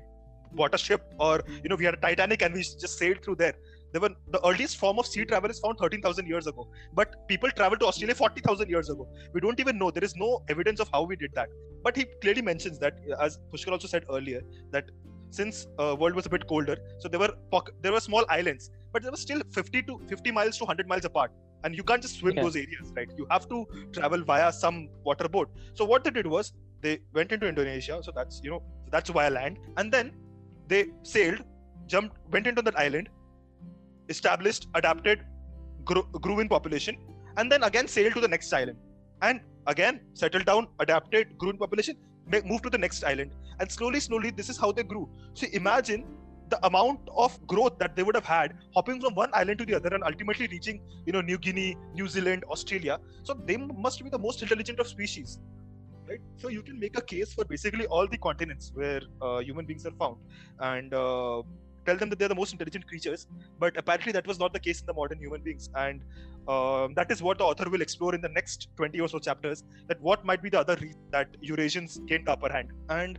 bought 0.53 0.75
a 0.75 0.79
ship 0.79 1.03
or 1.19 1.43
you 1.63 1.69
know 1.69 1.77
we 1.77 1.85
had 1.85 1.95
a 1.95 2.03
titanic 2.05 2.43
and 2.43 2.55
we 2.55 2.61
just 2.61 2.99
sailed 2.99 3.23
through 3.25 3.37
there. 3.37 3.55
There 3.93 4.01
were 4.01 4.15
the 4.31 4.41
earliest 4.47 4.77
form 4.79 4.99
of 4.99 5.07
sea 5.07 5.25
travel 5.25 5.51
is 5.51 5.59
found 5.59 5.79
13000 5.79 6.27
years 6.27 6.47
ago. 6.47 6.69
But 6.95 7.29
people 7.29 7.51
traveled 7.51 7.81
to 7.81 7.87
australia 7.87 8.15
40000 8.15 8.69
years 8.69 8.91
ago. 8.91 9.09
We 9.33 9.41
don't 9.41 9.61
even 9.61 9.79
know. 9.79 9.91
There 9.91 10.05
is 10.05 10.17
no 10.17 10.31
evidence 10.49 10.81
of 10.81 10.89
how 10.93 11.03
we 11.03 11.17
did 11.17 11.31
that. 11.35 11.49
But 11.83 11.97
he 11.97 12.07
clearly 12.23 12.43
mentions 12.43 12.79
that 12.81 12.99
as 13.21 13.39
pushkar 13.53 13.73
also 13.73 13.89
said 13.95 14.05
earlier 14.11 14.43
that 14.73 14.91
since 15.31 15.67
uh, 15.79 15.97
world 15.99 16.15
was 16.15 16.27
a 16.27 16.31
bit 16.31 16.47
colder 16.47 16.77
so 16.99 17.09
there 17.09 17.21
were 17.21 17.33
there 17.83 17.93
were 17.93 18.01
small 18.01 18.25
islands 18.29 18.71
but 18.93 19.03
there 19.03 19.11
were 19.11 19.17
still 19.17 19.43
50 19.53 19.83
to 19.83 20.01
50 20.09 20.31
miles 20.31 20.59
to 20.59 20.65
100 20.65 20.89
miles 20.89 21.05
apart 21.05 21.33
and 21.65 21.75
you 21.75 21.83
can't 21.83 22.03
just 22.03 22.19
swim 22.19 22.37
those 22.37 22.57
areas 22.57 22.93
right? 22.95 23.09
You 23.17 23.27
have 23.31 23.49
to 23.49 23.67
travel 23.93 24.23
via 24.23 24.53
some 24.53 24.89
water 25.05 25.29
boat. 25.29 25.51
So 25.75 25.85
what 25.85 26.05
they 26.05 26.11
did 26.11 26.27
was 26.27 26.53
they 26.83 26.99
went 27.13 27.33
into 27.33 27.47
indonesia 27.53 27.97
so 28.07 28.13
that's 28.19 28.41
you 28.45 28.51
know 28.51 28.63
that's 28.91 29.11
via 29.11 29.31
land 29.31 29.59
and 29.79 29.93
then 29.93 30.13
they 30.69 30.87
sailed 31.03 31.43
jumped 31.87 32.17
went 32.31 32.47
into 32.47 32.63
that 32.63 32.79
island 32.79 33.09
established 34.09 34.69
adapted 34.75 35.21
grew, 35.85 36.05
grew 36.21 36.41
in 36.41 36.49
population 36.49 36.97
and 37.37 37.51
then 37.51 37.63
again 37.63 37.89
sailed 37.89 38.15
to 38.15 38.21
the 38.21 38.29
next 38.29 38.53
island 38.53 38.79
and 39.23 39.41
again 39.67 40.01
settled 40.15 40.45
down 40.45 40.69
adapted 40.81 41.37
grew 41.39 41.51
in 41.51 41.59
population 41.65 41.97
moved 42.27 42.65
to 42.65 42.71
the 42.71 42.79
next 42.79 43.05
island. 43.05 43.33
And 43.61 43.71
slowly 43.71 44.01
slowly 44.01 44.31
this 44.31 44.49
is 44.49 44.59
how 44.59 44.73
they 44.73 44.83
grew. 44.83 45.09
So 45.35 45.47
imagine 45.53 46.07
the 46.49 46.65
amount 46.65 47.01
of 47.17 47.45
growth 47.47 47.79
that 47.79 47.97
they 47.97 48.03
would 48.05 48.15
have 48.15 48.25
had 48.25 48.57
hopping 48.73 49.01
from 49.01 49.15
one 49.15 49.31
island 49.33 49.59
to 49.59 49.67
the 49.67 49.75
other 49.75 49.89
and 49.93 50.05
ultimately 50.05 50.47
reaching 50.47 50.81
you 51.05 51.13
know 51.13 51.21
new 51.21 51.39
guinea 51.39 51.77
new 51.95 52.09
zealand 52.09 52.45
australia. 52.51 52.99
So 53.25 53.35
they 53.35 53.57
must 53.57 54.03
be 54.03 54.11
the 54.11 54.19
most 54.19 54.43
intelligent 54.43 54.79
of 54.79 54.87
species 54.87 55.39
right? 56.09 56.21
So 56.37 56.49
you 56.49 56.63
can 56.63 56.79
make 56.79 56.97
a 56.97 57.03
case 57.03 57.33
for 57.33 57.45
basically 57.45 57.87
all 57.87 58.07
the 58.07 58.19
continents 58.19 58.73
where 58.75 59.01
uh, 59.21 59.39
human 59.41 59.67
beings 59.67 59.87
are 59.87 59.97
found. 59.99 60.17
And 60.61 60.95
uh, 60.95 61.43
tell 61.87 61.97
them 61.97 62.11
that 62.11 62.19
they're 62.19 62.29
the 62.29 62.41
most 62.43 62.53
intelligent 62.53 62.87
creatures 62.87 63.27
but 63.59 63.77
apparently 63.77 64.13
that 64.13 64.27
was 64.27 64.39
not 64.39 64.53
the 64.53 64.61
case 64.61 64.81
in 64.81 64.87
the 64.87 64.95
modern 64.95 65.19
human 65.19 65.41
beings. 65.43 65.71
And 65.75 66.03
um, 66.49 66.95
that 66.95 67.11
is 67.11 67.23
what 67.23 67.39
the 67.39 67.45
author 67.45 67.69
will 67.69 67.83
explore 67.83 68.15
in 68.15 68.21
the 68.21 68.29
next 68.29 68.69
20 68.77 69.01
or 69.01 69.09
so 69.09 69.19
chapters 69.19 69.65
that 69.89 70.01
what 70.01 70.25
might 70.25 70.43
be 70.43 70.51
the 70.51 70.61
other 70.61 70.77
reason 70.77 71.01
that 71.11 71.29
eurasians 71.41 72.05
gained 72.07 72.27
the 72.27 72.33
upper 72.33 72.53
hand. 72.53 72.73
And 72.89 73.19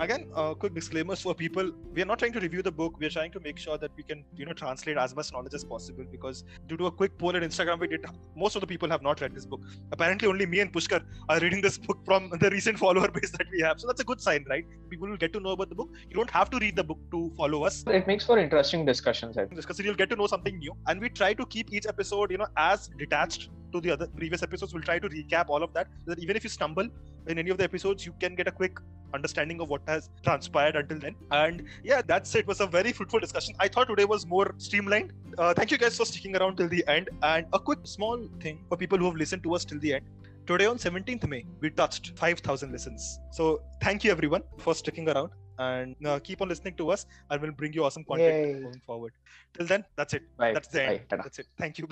again 0.00 0.26
uh, 0.34 0.54
quick 0.54 0.74
disclaimers 0.74 1.20
for 1.20 1.34
people 1.34 1.70
we 1.92 2.02
are 2.02 2.04
not 2.04 2.18
trying 2.18 2.32
to 2.32 2.40
review 2.40 2.62
the 2.62 2.72
book. 2.72 2.98
We 2.98 3.06
are 3.06 3.10
trying 3.10 3.30
to 3.32 3.40
make 3.40 3.58
sure 3.58 3.78
that 3.78 3.90
we 3.96 4.02
can 4.02 4.24
you 4.36 4.44
know 4.46 4.52
translate 4.52 4.96
as 4.96 5.14
much 5.14 5.32
knowledge 5.32 5.54
as 5.54 5.64
possible 5.64 6.04
because 6.10 6.44
due 6.66 6.76
to 6.76 6.86
a 6.86 6.90
quick 6.90 7.16
poll 7.18 7.36
on 7.36 7.42
instagram 7.42 7.78
we 7.78 7.88
did 7.88 8.04
most 8.36 8.56
of 8.56 8.60
the 8.60 8.66
people 8.66 8.88
have 8.88 9.02
not 9.02 9.20
read 9.20 9.34
this 9.34 9.46
book. 9.46 9.60
Apparently 9.92 10.28
only 10.28 10.46
me 10.46 10.60
and 10.60 10.72
pushkar 10.72 11.02
are 11.28 11.38
reading 11.40 11.60
this 11.60 11.78
book 11.78 11.98
from 12.04 12.30
the 12.40 12.50
recent 12.50 12.78
follower 12.84 13.08
base 13.08 13.30
that 13.30 13.46
we 13.52 13.60
have. 13.60 13.80
So 13.80 13.86
that's 13.86 14.00
a 14.00 14.04
good 14.04 14.20
sign 14.20 14.44
right? 14.48 14.64
People 14.90 15.08
will 15.08 15.16
get 15.16 15.32
to 15.34 15.40
know 15.40 15.50
about 15.50 15.68
the 15.68 15.74
book. 15.74 15.90
You 16.08 16.16
don't 16.16 16.30
have 16.30 16.50
to 16.50 16.58
read 16.58 16.76
the 16.76 16.84
book 16.84 16.98
to 17.12 17.32
follow 17.36 17.64
us. 17.64 17.84
It 17.86 18.06
makes 18.06 18.26
for 18.26 18.38
interesting 18.38 18.84
discussions 18.84 19.38
i 19.38 19.42
think. 19.42 19.54
Discussion 19.54 19.84
you'll 19.84 19.94
get 19.94 20.10
to 20.10 20.16
know 20.16 20.26
something 20.26 20.58
new. 20.58 20.76
And 20.86 21.00
we 21.00 21.08
try 21.08 21.34
to 21.34 21.46
keep 21.46 21.72
each 21.72 21.86
episode 21.86 22.30
you 22.30 22.38
know 22.38 22.46
as 22.56 22.88
detached 22.98 23.50
to 23.74 23.80
the 23.86 23.92
other 23.94 24.08
previous 24.22 24.42
episodes 24.48 24.74
we'll 24.74 24.88
try 24.90 24.98
to 25.04 25.08
recap 25.16 25.48
all 25.48 25.62
of 25.68 25.72
that 25.78 25.88
so 26.04 26.10
that 26.12 26.20
even 26.26 26.36
if 26.40 26.44
you 26.44 26.52
stumble 26.58 26.88
in 27.32 27.38
any 27.44 27.50
of 27.54 27.58
the 27.58 27.66
episodes 27.70 28.06
you 28.08 28.14
can 28.24 28.34
get 28.40 28.48
a 28.52 28.54
quick 28.60 28.78
understanding 29.14 29.60
of 29.60 29.68
what 29.68 29.82
has 29.86 30.10
transpired 30.22 30.76
until 30.76 30.98
then. 30.98 31.14
And 31.30 31.64
yeah, 31.82 32.02
that's 32.04 32.34
it. 32.34 32.40
it 32.40 32.46
was 32.46 32.60
a 32.60 32.66
very 32.66 32.92
fruitful 32.92 33.20
discussion. 33.20 33.54
I 33.60 33.68
thought 33.68 33.88
today 33.88 34.04
was 34.04 34.26
more 34.26 34.54
streamlined. 34.58 35.12
Uh, 35.38 35.54
thank 35.54 35.70
you 35.70 35.78
guys 35.78 35.96
for 35.96 36.04
sticking 36.04 36.36
around 36.36 36.56
till 36.56 36.68
the 36.68 36.84
end. 36.88 37.08
And 37.22 37.46
a 37.52 37.58
quick 37.58 37.80
small 37.84 38.28
thing 38.40 38.64
for 38.68 38.76
people 38.76 38.98
who 38.98 39.06
have 39.06 39.16
listened 39.16 39.42
to 39.44 39.54
us 39.54 39.64
till 39.64 39.78
the 39.78 39.94
end. 39.94 40.04
Today 40.46 40.66
on 40.66 40.76
17th 40.76 41.26
May, 41.26 41.46
we 41.60 41.70
touched 41.70 42.18
5,000 42.18 42.70
listens. 42.70 43.18
So 43.32 43.62
thank 43.80 44.04
you 44.04 44.10
everyone 44.10 44.42
for 44.58 44.74
sticking 44.74 45.08
around 45.08 45.30
and 45.58 45.94
uh, 46.04 46.18
keep 46.18 46.42
on 46.42 46.48
listening 46.48 46.74
to 46.74 46.90
us 46.90 47.06
and 47.30 47.40
we'll 47.40 47.52
bring 47.52 47.72
you 47.72 47.84
awesome 47.84 48.04
content 48.04 48.46
Yay. 48.46 48.60
going 48.60 48.82
forward. 48.84 49.12
Till 49.56 49.66
then, 49.66 49.84
that's 49.96 50.12
it. 50.12 50.22
Bye. 50.36 50.52
That's 50.52 50.68
the 50.68 50.82
end. 50.82 51.08
Bye. 51.08 51.16
That's 51.16 51.38
it. 51.38 51.46
Thank 51.56 51.78
you. 51.78 51.88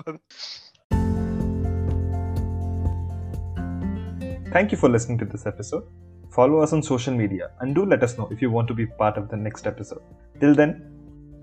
Thank 4.53 4.71
you 4.71 4.77
for 4.77 4.87
listening 4.87 5.17
to 5.17 5.25
this 5.25 5.47
episode. 5.47 5.83
Follow 6.31 6.59
us 6.59 6.73
on 6.73 6.83
social 6.83 7.11
media 7.11 7.49
and 7.61 7.73
do 7.73 7.83
let 7.83 8.03
us 8.03 8.19
know 8.19 8.27
if 8.31 8.39
you 8.39 8.51
want 8.51 8.67
to 8.67 8.75
be 8.75 8.85
part 8.85 9.17
of 9.17 9.27
the 9.29 9.35
next 9.35 9.65
episode. 9.65 10.03
Till 10.39 10.53
then, 10.53 10.91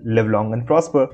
live 0.01 0.27
long 0.27 0.53
and 0.53 0.65
prosper. 0.65 1.09